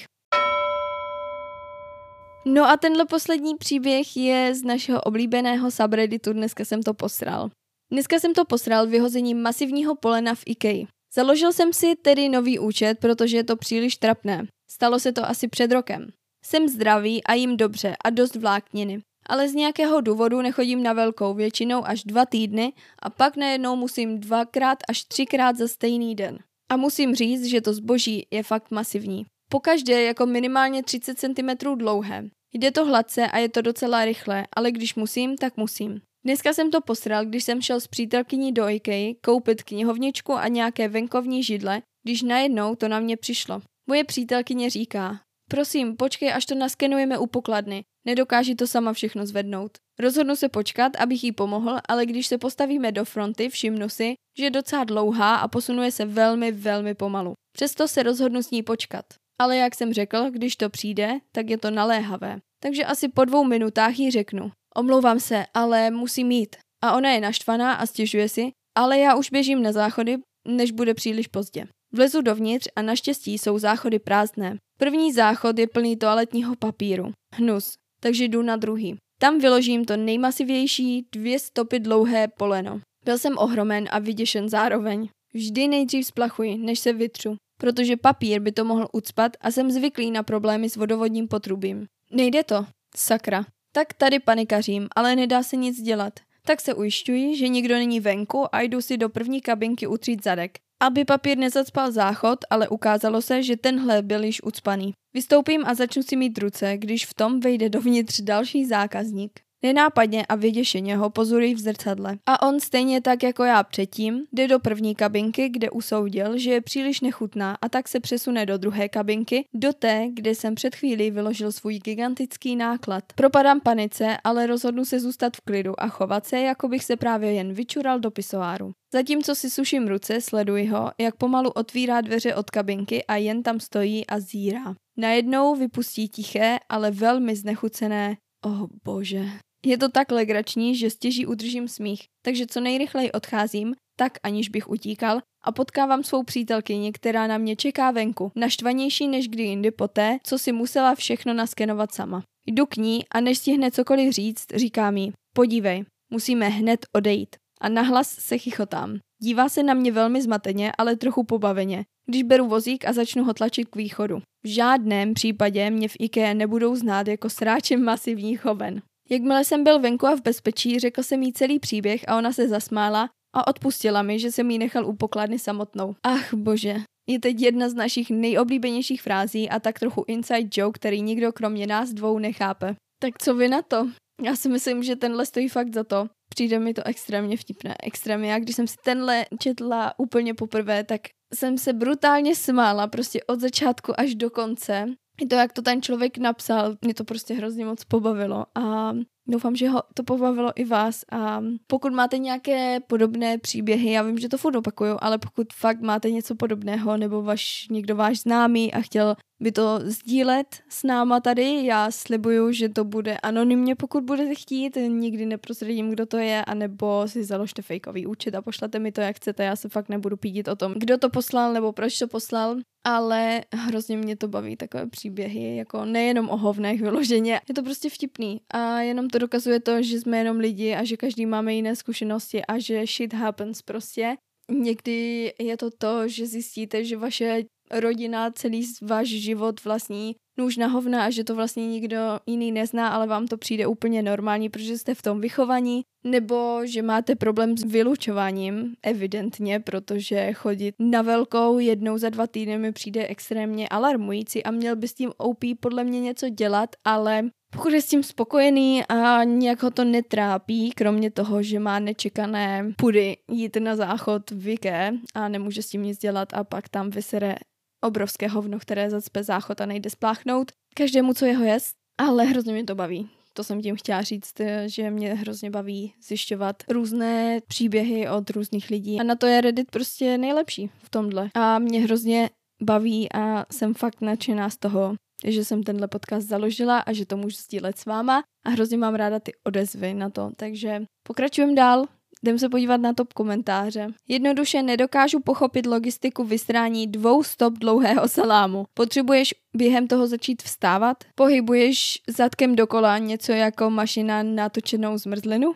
No 2.46 2.70
a 2.70 2.78
tenhle 2.78 3.06
poslední 3.06 3.56
příběh 3.56 4.18
je 4.18 4.56
z 4.56 4.64
našeho 4.64 5.02
oblíbeného 5.02 5.72
subredditu, 5.72 6.34
dneska 6.34 6.66
jsem 6.66 6.84
to 6.84 6.94
posral. 6.94 7.50
Dneska 7.92 8.20
jsem 8.20 8.34
to 8.34 8.46
posral 8.46 8.88
vyhozením 8.88 9.42
masivního 9.42 9.96
polena 9.96 10.36
v 10.36 10.44
IKEA. 10.46 10.86
Založil 11.16 11.54
jsem 11.54 11.74
si 11.74 11.96
tedy 11.96 12.30
nový 12.30 12.60
účet, 12.60 13.00
protože 13.00 13.38
je 13.38 13.44
to 13.44 13.56
příliš 13.56 13.96
trapné. 13.96 14.48
Stalo 14.72 15.00
se 15.00 15.12
to 15.12 15.26
asi 15.26 15.48
před 15.48 15.72
rokem. 15.72 16.08
Jsem 16.46 16.68
zdravý 16.68 17.24
a 17.24 17.34
jim 17.34 17.58
dobře 17.58 17.96
a 18.04 18.10
dost 18.10 18.36
vlákniny. 18.36 19.02
Ale 19.26 19.50
z 19.50 19.54
nějakého 19.54 20.02
důvodu 20.02 20.42
nechodím 20.42 20.84
na 20.84 20.94
velkou, 20.94 21.34
většinou 21.34 21.86
až 21.86 22.04
dva 22.04 22.26
týdny 22.26 22.74
a 23.00 23.10
pak 23.10 23.38
najednou 23.38 23.76
musím 23.76 24.20
dvakrát 24.20 24.80
až 24.90 25.04
třikrát 25.04 25.58
za 25.58 25.68
stejný 25.68 26.16
den. 26.16 26.40
A 26.72 26.78
musím 26.78 27.16
říct, 27.16 27.46
že 27.46 27.62
to 27.62 27.74
zboží 27.74 28.28
je 28.32 28.44
fakt 28.44 28.72
masivní. 28.72 29.26
Pokaždé 29.52 30.02
jako 30.02 30.26
minimálně 30.26 30.84
30 30.84 31.20
cm 31.20 31.76
dlouhé. 31.76 32.24
Jde 32.54 32.72
to 32.72 32.86
hladce 32.86 33.28
a 33.28 33.38
je 33.38 33.50
to 33.50 33.62
docela 33.62 34.06
rychle, 34.06 34.48
ale 34.56 34.72
když 34.72 34.96
musím, 34.96 35.38
tak 35.38 35.58
musím. 35.58 36.02
Dneska 36.26 36.54
jsem 36.54 36.72
to 36.72 36.82
posral, 36.82 37.26
když 37.26 37.44
jsem 37.44 37.62
šel 37.62 37.80
s 37.80 37.88
přítelkyní 37.88 38.52
do 38.52 38.70
IKEA 38.70 39.14
koupit 39.26 39.64
knihovničku 39.64 40.34
a 40.34 40.48
nějaké 40.48 40.88
venkovní 40.88 41.44
židle, 41.44 41.82
když 42.04 42.22
najednou 42.22 42.76
to 42.76 42.88
na 42.88 43.00
mě 43.00 43.18
přišlo. 43.18 43.62
Moje 43.88 44.04
přítelkyně 44.04 44.70
říká, 44.70 45.20
prosím, 45.52 46.00
počkej, 46.00 46.34
až 46.34 46.46
to 46.46 46.56
naskenujeme 46.56 47.18
u 47.18 47.28
pokladny, 47.28 47.84
nedokáží 48.08 48.56
to 48.56 48.68
sama 48.68 48.94
všechno 48.94 49.26
zvednout. 49.26 49.78
Rozhodnu 50.00 50.36
se 50.36 50.50
počkat, 50.50 50.96
abych 50.96 51.24
jí 51.24 51.32
pomohl, 51.32 51.80
ale 51.88 52.06
když 52.06 52.28
se 52.28 52.38
postavíme 52.38 52.92
do 52.92 53.06
fronty, 53.06 53.50
všimnu 53.50 53.90
si, 53.90 54.14
že 54.38 54.44
je 54.44 54.50
docela 54.50 54.84
dlouhá 54.84 55.36
a 55.36 55.48
posunuje 55.48 55.92
se 55.92 56.06
velmi, 56.06 56.52
velmi 56.52 56.94
pomalu. 56.96 57.34
Přesto 57.56 57.88
se 57.88 58.04
rozhodnu 58.04 58.44
s 58.44 58.52
ní 58.52 58.64
počkat. 58.64 59.06
Ale 59.42 59.58
jak 59.58 59.76
jsem 59.76 59.94
řekl, 59.94 60.32
když 60.32 60.56
to 60.56 60.70
přijde, 60.70 61.20
tak 61.32 61.50
je 61.50 61.58
to 61.58 61.72
naléhavé. 61.72 62.40
Takže 62.64 62.86
asi 62.86 63.08
po 63.08 63.26
dvou 63.26 63.44
minutách 63.44 64.00
jí 64.00 64.12
řeknu. 64.12 64.52
Omlouvám 64.76 65.20
se, 65.20 65.46
ale 65.54 65.92
musím 65.92 66.32
jít. 66.32 66.56
A 66.84 66.96
ona 66.96 67.10
je 67.10 67.22
naštvaná 67.22 67.74
a 67.74 67.86
stěžuje 67.86 68.30
si, 68.30 68.52
ale 68.78 69.00
já 69.00 69.16
už 69.16 69.30
běžím 69.30 69.64
na 69.64 69.72
záchody, 69.72 70.18
než 70.48 70.72
bude 70.72 70.94
příliš 70.94 71.28
pozdě. 71.28 71.68
Vlezu 71.94 72.22
dovnitř 72.22 72.68
a 72.76 72.82
naštěstí 72.82 73.38
jsou 73.38 73.60
záchody 73.60 74.00
prázdné. 74.00 74.58
První 74.78 75.14
záchod 75.14 75.60
je 75.60 75.68
plný 75.68 75.98
toaletního 75.98 76.56
papíru. 76.56 77.12
Hnus. 77.36 77.74
Takže 78.00 78.24
jdu 78.24 78.42
na 78.42 78.56
druhý. 78.56 78.96
Tam 79.20 79.40
vyložím 79.40 79.86
to 79.86 79.98
nejmasivější, 79.98 81.08
dvě 81.12 81.40
stopy 81.40 81.80
dlouhé 81.80 82.28
poleno. 82.28 82.82
Byl 83.06 83.18
jsem 83.18 83.38
ohromen 83.38 83.88
a 83.92 84.00
vyděšen 84.00 84.50
zároveň. 84.50 85.10
Vždy 85.34 85.68
nejdřív 85.68 86.06
splachuji, 86.06 86.58
než 86.58 86.80
se 86.80 86.94
vytřu, 86.94 87.36
protože 87.58 87.98
papír 87.98 88.42
by 88.42 88.52
to 88.52 88.66
mohl 88.66 88.88
ucpat 88.94 89.32
a 89.42 89.52
jsem 89.52 89.72
zvyklý 89.72 90.12
na 90.12 90.24
problémy 90.24 90.70
s 90.70 90.76
vodovodním 90.76 91.28
potrubím. 91.28 91.86
Nejde 92.12 92.44
to. 92.44 92.66
Sakra. 92.96 93.46
Tak 93.72 93.94
tady 93.94 94.20
panikařím, 94.20 94.88
ale 94.96 95.16
nedá 95.16 95.44
se 95.44 95.56
nic 95.56 95.82
dělat. 95.82 96.14
Tak 96.46 96.62
se 96.62 96.74
ujišťuji, 96.74 97.36
že 97.36 97.48
nikdo 97.48 97.76
není 97.76 98.00
venku 98.00 98.56
a 98.56 98.62
jdu 98.62 98.82
si 98.82 98.98
do 98.98 99.10
první 99.10 99.42
kabinky 99.42 99.88
utřít 99.88 100.24
zadek. 100.24 100.58
Aby 100.82 101.06
papír 101.06 101.38
nezacpal 101.38 101.92
záchod, 101.92 102.40
ale 102.50 102.70
ukázalo 102.70 103.22
se, 103.22 103.44
že 103.44 103.58
tenhle 103.58 104.02
byl 104.02 104.24
již 104.24 104.44
ucpaný. 104.44 104.94
Vystoupím 105.14 105.64
a 105.66 105.74
začnu 105.74 106.04
si 106.04 106.16
mít 106.16 106.38
ruce, 106.38 106.78
když 106.78 107.06
v 107.06 107.14
tom 107.14 107.40
vejde 107.40 107.70
dovnitř 107.70 108.22
další 108.22 108.66
zákazník. 108.66 109.40
Nenápadně 109.64 110.26
a 110.26 110.36
vyděšeně 110.36 110.98
ho 110.98 111.10
pozorují 111.10 111.56
v 111.56 111.60
zrcadle. 111.60 112.18
A 112.26 112.48
on 112.48 112.60
stejně 112.60 113.02
tak 113.02 113.24
jako 113.24 113.44
já 113.44 113.64
předtím 113.64 114.24
jde 114.34 114.48
do 114.48 114.60
první 114.60 114.96
kabinky, 114.96 115.50
kde 115.50 115.70
usoudil, 115.70 116.38
že 116.38 116.52
je 116.52 116.62
příliš 116.62 117.02
nechutná 117.02 117.58
a 117.62 117.70
tak 117.70 117.88
se 117.88 118.00
přesune 118.00 118.46
do 118.46 118.58
druhé 118.58 118.90
kabinky, 118.90 119.46
do 119.54 119.74
té, 119.74 120.08
kde 120.14 120.36
jsem 120.36 120.56
před 120.56 120.76
chvílí 120.76 121.12
vyložil 121.12 121.52
svůj 121.52 121.80
gigantický 121.80 122.56
náklad. 122.56 123.04
Propadám 123.16 123.62
panice, 123.62 124.18
ale 124.24 124.48
rozhodnu 124.48 124.86
se 124.86 125.00
zůstat 125.00 125.38
v 125.38 125.42
klidu 125.42 125.84
a 125.84 125.88
chovat 125.88 126.26
se, 126.26 126.40
jako 126.40 126.68
bych 126.68 126.84
se 126.84 126.96
právě 126.96 127.34
jen 127.34 127.54
vyčural 127.54 128.00
do 128.00 128.12
pisoáru. 128.12 128.72
Zatímco 128.94 129.36
si 129.36 129.50
suším 129.50 129.88
ruce, 129.88 130.22
sleduji 130.22 130.68
ho, 130.68 130.92
jak 130.98 131.16
pomalu 131.16 131.50
otvírá 131.50 132.02
dveře 132.02 132.36
od 132.36 132.50
kabinky 132.50 133.06
a 133.06 133.16
jen 133.16 133.44
tam 133.44 133.60
stojí 133.60 134.08
a 134.08 134.20
zírá. 134.20 134.74
Najednou 134.98 135.56
vypustí 135.56 136.10
tiché, 136.10 136.60
ale 136.70 136.92
velmi 136.92 137.36
znechucené. 137.36 138.18
Oh 138.46 138.68
bože. 138.84 139.26
Je 139.66 139.78
to 139.78 139.90
tak 139.90 140.12
legrační, 140.12 140.76
že 140.76 140.90
stěží 140.90 141.26
udržím 141.26 141.68
smích, 141.68 142.04
takže 142.26 142.48
co 142.48 142.60
nejrychleji 142.60 143.12
odcházím, 143.12 143.76
tak 144.00 144.18
aniž 144.24 144.50
bych 144.50 144.70
utíkal, 144.70 145.20
a 145.44 145.52
potkávám 145.52 146.04
svou 146.04 146.24
přítelkyni, 146.24 146.92
která 146.92 147.28
na 147.28 147.38
mě 147.38 147.56
čeká 147.56 147.92
venku, 147.92 148.32
naštvanější 148.36 149.08
než 149.08 149.28
kdy 149.28 149.44
jindy 149.44 149.72
poté, 149.72 150.18
co 150.24 150.40
si 150.40 150.52
musela 150.52 150.96
všechno 150.96 151.34
naskenovat 151.34 151.94
sama. 151.94 152.24
Jdu 152.48 152.66
k 152.66 152.76
ní 152.76 153.06
a 153.12 153.22
než 153.22 153.38
stihne 153.38 153.72
cokoliv 153.72 154.14
říct, 154.14 154.46
říká 154.56 154.92
mi, 154.92 155.12
podívej, 155.36 155.84
musíme 156.10 156.50
hned 156.50 156.86
odejít. 156.96 157.36
A 157.62 157.70
nahlas 157.70 158.10
se 158.10 158.38
chichotám. 158.38 158.98
Dívá 159.24 159.50
se 159.50 159.64
na 159.64 159.74
mě 159.74 159.92
velmi 159.92 160.22
zmateně, 160.22 160.72
ale 160.78 160.96
trochu 160.96 161.24
pobaveně, 161.24 161.84
když 162.10 162.24
beru 162.24 162.48
vozík 162.48 162.86
a 162.86 162.94
začnu 162.94 163.24
ho 163.24 163.34
tlačit 163.34 163.68
k 163.70 163.76
východu. 163.76 164.22
V 164.44 164.48
žádném 164.48 165.14
případě 165.14 165.70
mě 165.70 165.88
v 165.88 165.96
IKEA 166.00 166.34
nebudou 166.34 166.76
znát 166.76 167.08
jako 167.08 167.30
sráčem 167.30 167.84
masivních 167.84 168.46
hoven. 168.46 168.82
Jakmile 169.12 169.44
jsem 169.44 169.64
byl 169.64 169.80
venku 169.80 170.08
a 170.08 170.16
v 170.16 170.22
bezpečí, 170.22 170.80
řekl 170.80 171.04
jsem 171.04 171.24
jí 171.24 171.34
celý 171.34 171.60
příběh 171.60 172.06
a 172.08 172.18
ona 172.18 172.32
se 172.34 172.48
zasmála 172.48 173.10
a 173.36 173.48
odpustila 173.48 174.02
mi, 174.02 174.20
že 174.20 174.32
jsem 174.32 174.52
jí 174.52 174.58
nechal 174.58 174.86
u 174.86 174.94
pokladny 174.94 175.40
samotnou. 175.40 175.96
Ach 176.04 176.34
bože, 176.34 176.76
je 177.10 177.20
teď 177.20 177.42
jedna 177.42 177.70
z 177.70 177.74
našich 177.74 178.10
nejoblíbenějších 178.10 179.02
frází 179.02 179.50
a 179.50 179.60
tak 179.60 179.80
trochu 179.80 180.06
inside 180.08 180.50
joke, 180.54 180.80
který 180.80 181.02
nikdo 181.02 181.34
kromě 181.34 181.68
nás 181.68 181.90
dvou 181.90 182.20
nechápe. 182.20 182.76
Tak 183.00 183.18
co 183.18 183.36
vy 183.36 183.48
na 183.48 183.62
to? 183.62 183.88
Já 184.24 184.36
si 184.36 184.50
myslím, 184.50 184.84
že 184.84 184.96
tenhle 184.96 185.26
stojí 185.26 185.50
fakt 185.50 185.74
za 185.74 185.84
to. 185.84 186.08
Přijde 186.30 186.60
mi 186.60 186.74
to 186.74 186.88
extrémně 186.88 187.38
vtipné. 187.38 187.76
Extrémně. 187.84 188.32
Já 188.32 188.40
když 188.40 188.56
jsem 188.56 188.68
si 188.68 188.76
tenhle 188.84 189.26
četla 189.40 189.94
úplně 189.98 190.34
poprvé, 190.34 190.84
tak 190.84 191.02
jsem 191.34 191.58
se 191.58 191.74
brutálně 191.74 192.36
smála 192.36 192.88
prostě 192.88 193.24
od 193.24 193.40
začátku 193.40 194.00
až 194.00 194.16
do 194.16 194.30
konce. 194.30 194.86
I 195.22 195.26
to, 195.26 195.36
jak 195.36 195.54
to 195.54 195.62
ten 195.62 195.82
člověk 195.82 196.18
napsal, 196.18 196.76
mě 196.82 196.94
to 196.94 197.04
prostě 197.04 197.34
hrozně 197.34 197.66
moc 197.66 197.84
pobavilo. 197.84 198.46
A 198.56 198.94
Doufám, 199.28 199.56
že 199.56 199.70
ho 199.70 199.84
to 199.94 200.04
pobavilo 200.04 200.52
i 200.56 200.66
vás 200.66 201.04
a 201.12 201.42
pokud 201.68 201.94
máte 201.94 202.18
nějaké 202.18 202.80
podobné 202.80 203.38
příběhy, 203.38 203.92
já 203.92 204.04
vím, 204.04 204.18
že 204.18 204.30
to 204.30 204.38
furt 204.38 204.56
opakuju, 204.56 204.98
ale 205.00 205.18
pokud 205.18 205.54
fakt 205.54 205.82
máte 205.82 206.12
něco 206.12 206.36
podobného 206.36 206.98
nebo 206.98 207.22
vaš, 207.22 207.68
někdo 207.72 207.96
váš 207.96 208.20
známý 208.20 208.74
a 208.74 208.82
chtěl 208.82 209.16
by 209.42 209.52
to 209.52 209.80
sdílet 209.84 210.48
s 210.70 210.84
náma 210.84 211.20
tady. 211.20 211.66
Já 211.66 211.92
slibuju, 211.92 212.52
že 212.52 212.70
to 212.70 212.84
bude 212.84 213.18
anonymně, 213.18 213.76
pokud 213.76 214.04
budete 214.04 214.36
chtít. 214.36 214.78
Nikdy 214.88 215.26
neprozradím, 215.26 215.90
kdo 215.90 216.06
to 216.06 216.18
je, 216.18 216.46
anebo 216.46 217.08
si 217.08 217.24
založte 217.24 217.62
fejkový 217.62 218.08
účet 218.08 218.36
a 218.36 218.42
pošlete 218.42 218.80
mi 218.80 218.92
to, 218.92 219.02
jak 219.02 219.16
chcete. 219.16 219.44
Já 219.44 219.56
se 219.56 219.70
fakt 219.70 219.90
nebudu 219.90 220.18
pídit 220.18 220.48
o 220.48 220.56
tom, 220.56 220.74
kdo 220.78 220.98
to 220.98 221.10
poslal 221.10 221.54
nebo 221.54 221.72
proč 221.72 222.00
to 222.00 222.08
poslal. 222.08 222.56
Ale 222.84 223.42
hrozně 223.54 223.98
mě 223.98 224.16
to 224.16 224.28
baví, 224.28 224.56
takové 224.56 224.88
příběhy, 224.88 225.56
jako 225.56 225.86
nejenom 225.86 226.30
o 226.30 226.38
hovnech 226.38 226.82
vyloženě. 226.82 227.42
Je 227.50 227.56
to 227.56 227.64
prostě 227.64 227.90
vtipný 227.90 228.42
a 228.50 228.80
jenom 228.80 229.08
to 229.12 229.18
dokazuje 229.18 229.60
to, 229.60 229.82
že 229.82 230.00
jsme 230.00 230.18
jenom 230.18 230.38
lidi 230.38 230.74
a 230.74 230.84
že 230.84 230.98
každý 230.98 231.26
máme 231.26 231.54
jiné 231.54 231.76
zkušenosti 231.76 232.46
a 232.46 232.60
že 232.60 232.86
shit 232.86 233.14
happens 233.14 233.62
prostě. 233.62 234.16
Někdy 234.52 235.34
je 235.40 235.58
to 235.58 235.70
to, 235.72 236.08
že 236.08 236.26
zjistíte, 236.28 236.84
že 236.84 236.98
vaše 236.98 237.44
rodina 237.72 238.32
celý 238.32 238.68
váš 238.82 239.08
život 239.08 239.64
vlastní 239.64 240.16
nůž 240.38 240.58
na 240.58 240.68
hovna 240.68 241.06
a 241.06 241.10
že 241.10 241.24
to 241.24 241.36
vlastně 241.36 241.68
nikdo 241.68 241.98
jiný 242.26 242.52
nezná, 242.52 242.88
ale 242.88 243.08
vám 243.08 243.28
to 243.28 243.38
přijde 243.38 243.68
úplně 243.68 244.02
normální, 244.02 244.50
protože 244.50 244.78
jste 244.78 244.96
v 244.96 245.02
tom 245.02 245.22
vychovaní, 245.22 245.82
nebo 246.04 246.62
že 246.64 246.82
máte 246.82 247.16
problém 247.16 247.58
s 247.58 247.64
vylučováním, 247.64 248.76
evidentně, 248.84 249.60
protože 249.60 250.34
chodit 250.34 250.76
na 250.80 251.02
velkou 251.02 251.60
jednou 251.60 251.98
za 251.98 252.10
dva 252.10 252.28
týdny 252.28 252.58
mi 252.58 252.72
přijde 252.72 253.08
extrémně 253.08 253.70
alarmující 253.70 254.44
a 254.44 254.52
měl 254.52 254.76
by 254.76 254.88
s 254.88 254.94
tím 254.94 255.12
OP 255.18 255.40
podle 255.60 255.84
mě 255.84 256.00
něco 256.00 256.30
dělat, 256.30 256.70
ale 256.86 257.30
pokud 257.52 257.74
je 257.74 257.82
s 257.82 257.88
tím 257.88 258.04
spokojený 258.04 258.86
a 258.86 259.24
nějak 259.24 259.64
ho 259.64 259.72
to 259.72 259.84
netrápí, 259.84 260.72
kromě 260.72 261.12
toho, 261.12 261.44
že 261.44 261.60
má 261.60 261.80
nečekané 261.80 262.74
pudy 262.78 263.18
jít 263.32 263.56
na 263.56 263.76
záchod 263.76 264.32
v 264.32 264.44
Vike 264.44 264.92
a 265.14 265.28
nemůže 265.28 265.62
s 265.62 265.70
tím 265.70 265.84
nic 265.84 265.98
dělat 265.98 266.34
a 266.34 266.44
pak 266.44 266.70
tam 266.70 266.90
vysere 266.90 267.36
obrovské 267.84 268.28
hovno, 268.28 268.60
které 268.60 268.90
zacpe 268.90 269.24
záchod 269.24 269.62
a 269.62 269.66
nejde 269.66 269.90
spláchnout. 269.90 270.52
Každému, 270.76 271.14
co 271.14 271.26
jeho 271.26 271.44
jest, 271.44 271.76
ale 271.98 272.26
hrozně 272.26 272.54
mě 272.54 272.64
to 272.64 272.76
baví. 272.76 273.10
To 273.34 273.44
jsem 273.44 273.62
tím 273.62 273.76
chtěla 273.76 274.02
říct, 274.02 274.34
že 274.66 274.92
mě 274.92 275.14
hrozně 275.14 275.50
baví 275.50 275.94
zjišťovat 276.08 276.56
různé 276.70 277.40
příběhy 277.48 278.10
od 278.10 278.30
různých 278.30 278.70
lidí. 278.70 279.00
A 279.00 279.04
na 279.04 279.16
to 279.16 279.26
je 279.26 279.42
Reddit 279.42 279.72
prostě 279.72 280.18
nejlepší 280.18 280.70
v 280.84 280.90
tomhle. 280.90 281.30
A 281.34 281.60
mě 281.60 281.80
hrozně 281.80 282.30
baví 282.64 283.12
a 283.12 283.46
jsem 283.52 283.74
fakt 283.74 284.02
nadšená 284.02 284.50
z 284.50 284.58
toho, 284.58 284.96
že 285.26 285.46
jsem 285.46 285.64
tenhle 285.64 285.88
podcast 285.88 286.28
založila 286.28 286.80
a 286.80 286.94
že 286.94 287.06
to 287.06 287.18
můžu 287.18 287.38
sdílet 287.38 287.78
s 287.78 287.86
váma 287.86 288.24
a 288.46 288.50
hrozně 288.50 288.78
mám 288.78 288.96
ráda 288.96 289.20
ty 289.20 289.32
odezvy 289.44 289.94
na 289.94 290.10
to. 290.10 290.32
Takže 290.36 290.82
pokračujeme 291.04 291.54
dál. 291.54 291.86
Jdem 292.24 292.40
se 292.40 292.50
podívat 292.50 292.78
na 292.78 292.94
top 292.94 293.14
komentáře. 293.14 293.88
Jednoduše 294.08 294.62
nedokážu 294.62 295.20
pochopit 295.20 295.66
logistiku 295.66 296.24
vysrání 296.24 296.88
dvou 296.88 297.24
stop 297.24 297.54
dlouhého 297.54 298.08
salámu. 298.08 298.66
Potřebuješ 298.74 299.34
během 299.58 299.88
toho 299.88 300.08
začít 300.08 300.44
vstávat? 300.44 300.98
Pohybuješ 301.16 302.02
zadkem 302.08 302.56
dokola 302.56 302.98
něco 302.98 303.32
jako 303.32 303.70
mašina 303.70 304.24
natočenou 304.24 304.98
zmrzlinu? 304.98 305.54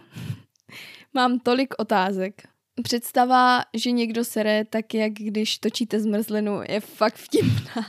Mám 1.13 1.39
tolik 1.39 1.73
otázek. 1.77 2.41
Představa, 2.83 3.61
že 3.73 3.91
někdo 3.91 4.23
sere 4.23 4.65
tak, 4.65 4.93
jak 4.93 5.11
když 5.11 5.57
točíte 5.57 5.99
zmrzlinu, 5.99 6.61
je 6.69 6.79
fakt 6.79 7.15
vtipná. 7.15 7.85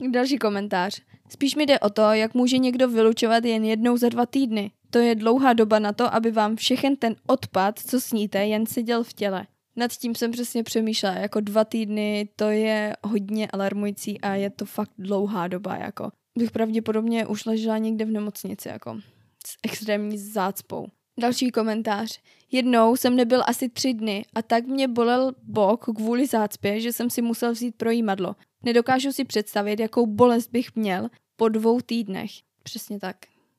Další 0.00 0.38
komentář. 0.38 1.00
Spíš 1.28 1.54
mi 1.54 1.66
jde 1.66 1.78
o 1.78 1.90
to, 1.90 2.02
jak 2.02 2.34
může 2.34 2.58
někdo 2.58 2.88
vylučovat 2.88 3.44
jen 3.44 3.64
jednou 3.64 3.96
za 3.96 4.08
dva 4.08 4.26
týdny. 4.26 4.70
To 4.90 4.98
je 4.98 5.14
dlouhá 5.14 5.52
doba 5.52 5.78
na 5.78 5.92
to, 5.92 6.14
aby 6.14 6.30
vám 6.30 6.56
všechen 6.56 6.96
ten 6.96 7.16
odpad, 7.26 7.78
co 7.78 8.00
sníte, 8.00 8.46
jen 8.46 8.66
seděl 8.66 9.04
v 9.04 9.12
těle. 9.12 9.46
Nad 9.76 9.92
tím 9.92 10.14
jsem 10.14 10.30
přesně 10.30 10.62
přemýšlela, 10.62 11.14
jako 11.14 11.40
dva 11.40 11.64
týdny, 11.64 12.28
to 12.36 12.50
je 12.50 12.96
hodně 13.02 13.48
alarmující 13.48 14.20
a 14.20 14.34
je 14.34 14.50
to 14.50 14.64
fakt 14.64 14.90
dlouhá 14.98 15.48
doba, 15.48 15.76
jako. 15.76 16.10
Bych 16.38 16.50
pravděpodobně 16.50 17.26
už 17.26 17.44
ležela 17.44 17.78
někde 17.78 18.04
v 18.04 18.10
nemocnici, 18.10 18.68
jako 18.68 19.00
s 19.46 19.56
extrémní 19.62 20.18
zácpou. 20.18 20.86
Další 21.20 21.50
komentář. 21.50 22.20
Jednou 22.52 22.96
jsem 22.96 23.16
nebyl 23.16 23.42
asi 23.46 23.68
tři 23.68 23.94
dny 23.94 24.24
a 24.34 24.42
tak 24.42 24.66
mě 24.66 24.88
bolel 24.88 25.32
bok 25.42 25.84
kvůli 25.84 26.26
zácpě, 26.26 26.80
že 26.80 26.92
jsem 26.92 27.10
si 27.10 27.22
musel 27.22 27.52
vzít 27.52 27.74
projímadlo. 27.76 28.36
Nedokážu 28.64 29.12
si 29.12 29.24
představit, 29.24 29.80
jakou 29.80 30.06
bolest 30.06 30.50
bych 30.50 30.76
měl 30.76 31.08
po 31.36 31.48
dvou 31.48 31.80
týdnech. 31.80 32.30
Přesně 32.62 32.98
tak. 32.98 33.16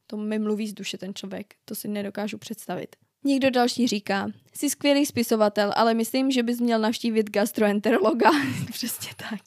To 0.07 0.17
mi 0.17 0.39
mluví 0.39 0.67
z 0.67 0.73
duše 0.73 0.97
ten 0.97 1.13
člověk. 1.13 1.55
To 1.65 1.75
si 1.75 1.87
nedokážu 1.87 2.37
představit. 2.37 2.95
Někdo 3.23 3.51
další 3.51 3.87
říká, 3.87 4.31
jsi 4.53 4.69
skvělý 4.69 5.05
spisovatel, 5.05 5.73
ale 5.75 5.93
myslím, 5.93 6.31
že 6.31 6.43
bys 6.43 6.59
měl 6.59 6.79
navštívit 6.79 7.29
gastroenterologa. 7.29 8.29
Přesně 8.71 9.09
tak. 9.17 9.41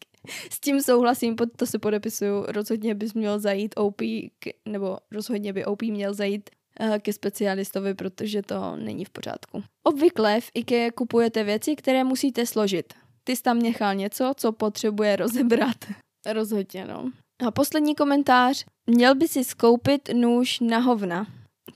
S 0.51 0.61
tím 0.61 0.83
souhlasím, 0.83 1.37
pod 1.37 1.49
to 1.57 1.67
se 1.67 1.79
podepisuju. 1.79 2.45
Rozhodně 2.49 2.95
bys 2.95 3.15
měl 3.15 3.39
zajít 3.39 3.75
OP, 3.77 3.97
k, 4.39 4.49
nebo 4.69 4.99
rozhodně 5.11 5.53
by 5.53 5.65
OP 5.65 5.83
měl 5.83 6.15
zajít 6.15 6.51
uh, 6.81 6.99
ke 6.99 7.13
specialistovi, 7.13 7.95
protože 7.95 8.43
to 8.43 8.77
není 8.77 9.05
v 9.05 9.11
pořádku. 9.11 9.63
Obvykle 9.83 10.41
v 10.41 10.51
IKEA 10.55 10.91
kupujete 10.91 11.45
věci, 11.45 11.77
které 11.77 12.05
musíte 12.05 12.47
složit. 12.47 12.95
Ty 13.29 13.37
jsi 13.37 13.43
tam 13.43 13.59
nechal 13.59 13.95
něco, 13.95 14.33
co 14.37 14.53
potřebuje 14.53 15.17
rozebrat. 15.17 15.77
Rozhodně, 16.33 16.85
no. 16.85 17.11
A 17.47 17.51
poslední 17.51 17.95
komentář. 17.95 18.65
Měl 18.87 19.15
by 19.15 19.29
si 19.29 19.45
skoupit 19.45 20.09
nůž 20.13 20.61
na 20.61 20.79
hovna. 20.79 21.27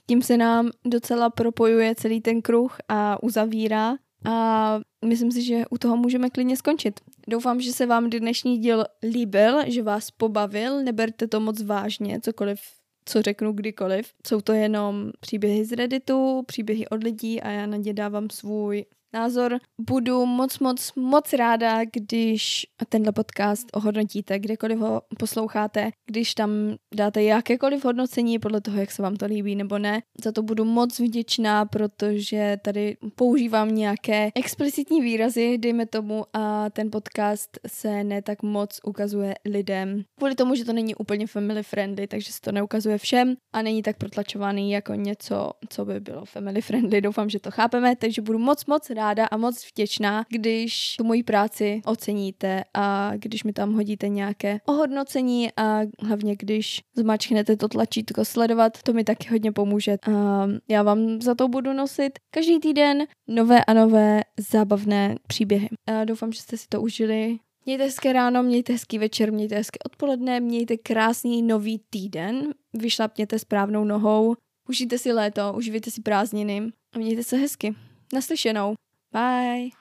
Tím 0.07 0.21
se 0.21 0.37
nám 0.37 0.69
docela 0.85 1.29
propojuje 1.29 1.95
celý 1.95 2.21
ten 2.21 2.41
kruh 2.41 2.77
a 2.89 3.23
uzavírá. 3.23 3.95
A 4.25 4.79
myslím 5.05 5.31
si, 5.31 5.41
že 5.41 5.63
u 5.69 5.77
toho 5.77 5.97
můžeme 5.97 6.29
klidně 6.29 6.57
skončit. 6.57 6.99
Doufám, 7.27 7.61
že 7.61 7.73
se 7.73 7.85
vám 7.85 8.09
dnešní 8.09 8.57
díl 8.57 8.85
líbil, 9.03 9.59
že 9.67 9.83
vás 9.83 10.11
pobavil, 10.11 10.83
neberte 10.83 11.27
to 11.27 11.39
moc 11.39 11.61
vážně, 11.61 12.19
cokoliv, 12.21 12.59
co 13.05 13.21
řeknu 13.21 13.53
kdykoliv. 13.53 14.13
Jsou 14.27 14.41
to 14.41 14.53
jenom 14.53 15.11
příběhy 15.19 15.65
z 15.65 15.71
Redditu, 15.71 16.43
příběhy 16.47 16.87
od 16.87 17.03
lidí 17.03 17.41
a 17.41 17.49
já 17.49 17.65
na 17.65 17.77
ně 17.77 17.93
dávám 17.93 18.29
svůj 18.29 18.85
názor. 19.13 19.59
Budu 19.81 20.25
moc, 20.25 20.59
moc, 20.59 20.91
moc 20.95 21.33
ráda, 21.33 21.81
když 21.93 22.65
tenhle 22.89 23.11
podcast 23.11 23.67
ohodnotíte, 23.73 24.39
kdekoliv 24.39 24.79
ho 24.79 25.01
posloucháte, 25.19 25.91
když 26.09 26.33
tam 26.33 26.49
dáte 26.95 27.23
jakékoliv 27.23 27.85
hodnocení 27.85 28.39
podle 28.39 28.61
toho, 28.61 28.79
jak 28.79 28.91
se 28.91 29.01
vám 29.01 29.15
to 29.15 29.25
líbí 29.25 29.55
nebo 29.55 29.77
ne. 29.77 30.01
Za 30.23 30.31
to 30.31 30.43
budu 30.43 30.65
moc 30.65 30.99
vděčná, 30.99 31.65
protože 31.65 32.57
tady 32.61 32.97
používám 33.15 33.75
nějaké 33.75 34.31
explicitní 34.35 35.01
výrazy, 35.01 35.57
dejme 35.57 35.85
tomu, 35.85 36.25
a 36.33 36.69
ten 36.69 36.91
podcast 36.91 37.59
se 37.67 38.03
ne 38.03 38.21
tak 38.21 38.43
moc 38.43 38.79
ukazuje 38.83 39.35
lidem. 39.45 40.03
Kvůli 40.17 40.35
tomu, 40.35 40.55
že 40.55 40.65
to 40.65 40.73
není 40.73 40.95
úplně 40.95 41.27
family 41.27 41.63
friendly, 41.63 42.07
takže 42.07 42.31
se 42.31 42.41
to 42.41 42.51
neukazuje 42.51 42.97
všem 42.97 43.35
a 43.53 43.61
není 43.61 43.83
tak 43.83 43.97
protlačovaný 43.97 44.71
jako 44.71 44.93
něco, 44.93 45.51
co 45.69 45.85
by 45.85 45.99
bylo 45.99 46.25
family 46.25 46.61
friendly. 46.61 47.01
Doufám, 47.01 47.29
že 47.29 47.39
to 47.39 47.51
chápeme, 47.51 47.95
takže 47.95 48.21
budu 48.21 48.39
moc, 48.39 48.65
moc 48.65 48.89
ráda 48.89 49.02
ráda 49.03 49.25
a 49.25 49.37
moc 49.37 49.67
vděčná, 49.71 50.25
když 50.29 50.95
tu 50.97 51.03
moji 51.03 51.23
práci 51.23 51.81
oceníte 51.85 52.63
a 52.73 53.11
když 53.15 53.43
mi 53.43 53.53
tam 53.53 53.73
hodíte 53.73 54.09
nějaké 54.09 54.59
ohodnocení 54.65 55.49
a 55.57 55.79
hlavně 55.99 56.35
když 56.35 56.81
zmačknete 56.95 57.57
to 57.57 57.67
tlačítko 57.67 58.25
sledovat, 58.25 58.81
to 58.83 58.93
mi 58.93 59.03
taky 59.03 59.29
hodně 59.29 59.51
pomůže. 59.51 59.97
A 60.07 60.47
já 60.69 60.83
vám 60.83 61.21
za 61.21 61.35
to 61.35 61.47
budu 61.47 61.73
nosit 61.73 62.19
každý 62.31 62.59
týden 62.59 63.03
nové 63.27 63.65
a 63.65 63.73
nové 63.73 64.21
zábavné 64.51 65.15
příběhy. 65.27 65.69
A 65.87 66.05
doufám, 66.05 66.31
že 66.31 66.41
jste 66.41 66.57
si 66.57 66.67
to 66.69 66.81
užili. 66.81 67.39
Mějte 67.65 67.83
hezké 67.83 68.13
ráno, 68.13 68.43
mějte 68.43 68.73
hezký 68.73 68.99
večer, 68.99 69.31
mějte 69.31 69.55
hezké 69.55 69.77
odpoledne, 69.85 70.39
mějte 70.39 70.77
krásný 70.77 71.41
nový 71.41 71.81
týden, 71.89 72.53
vyšlapněte 72.73 73.39
správnou 73.39 73.83
nohou, 73.83 74.35
užijte 74.69 74.97
si 74.97 75.11
léto, 75.11 75.53
užijte 75.57 75.91
si 75.91 76.01
prázdniny 76.01 76.71
a 76.93 76.97
mějte 76.97 77.23
se 77.23 77.37
hezky. 77.37 77.75
Naslyšenou. 78.13 78.75
Bye. 79.13 79.77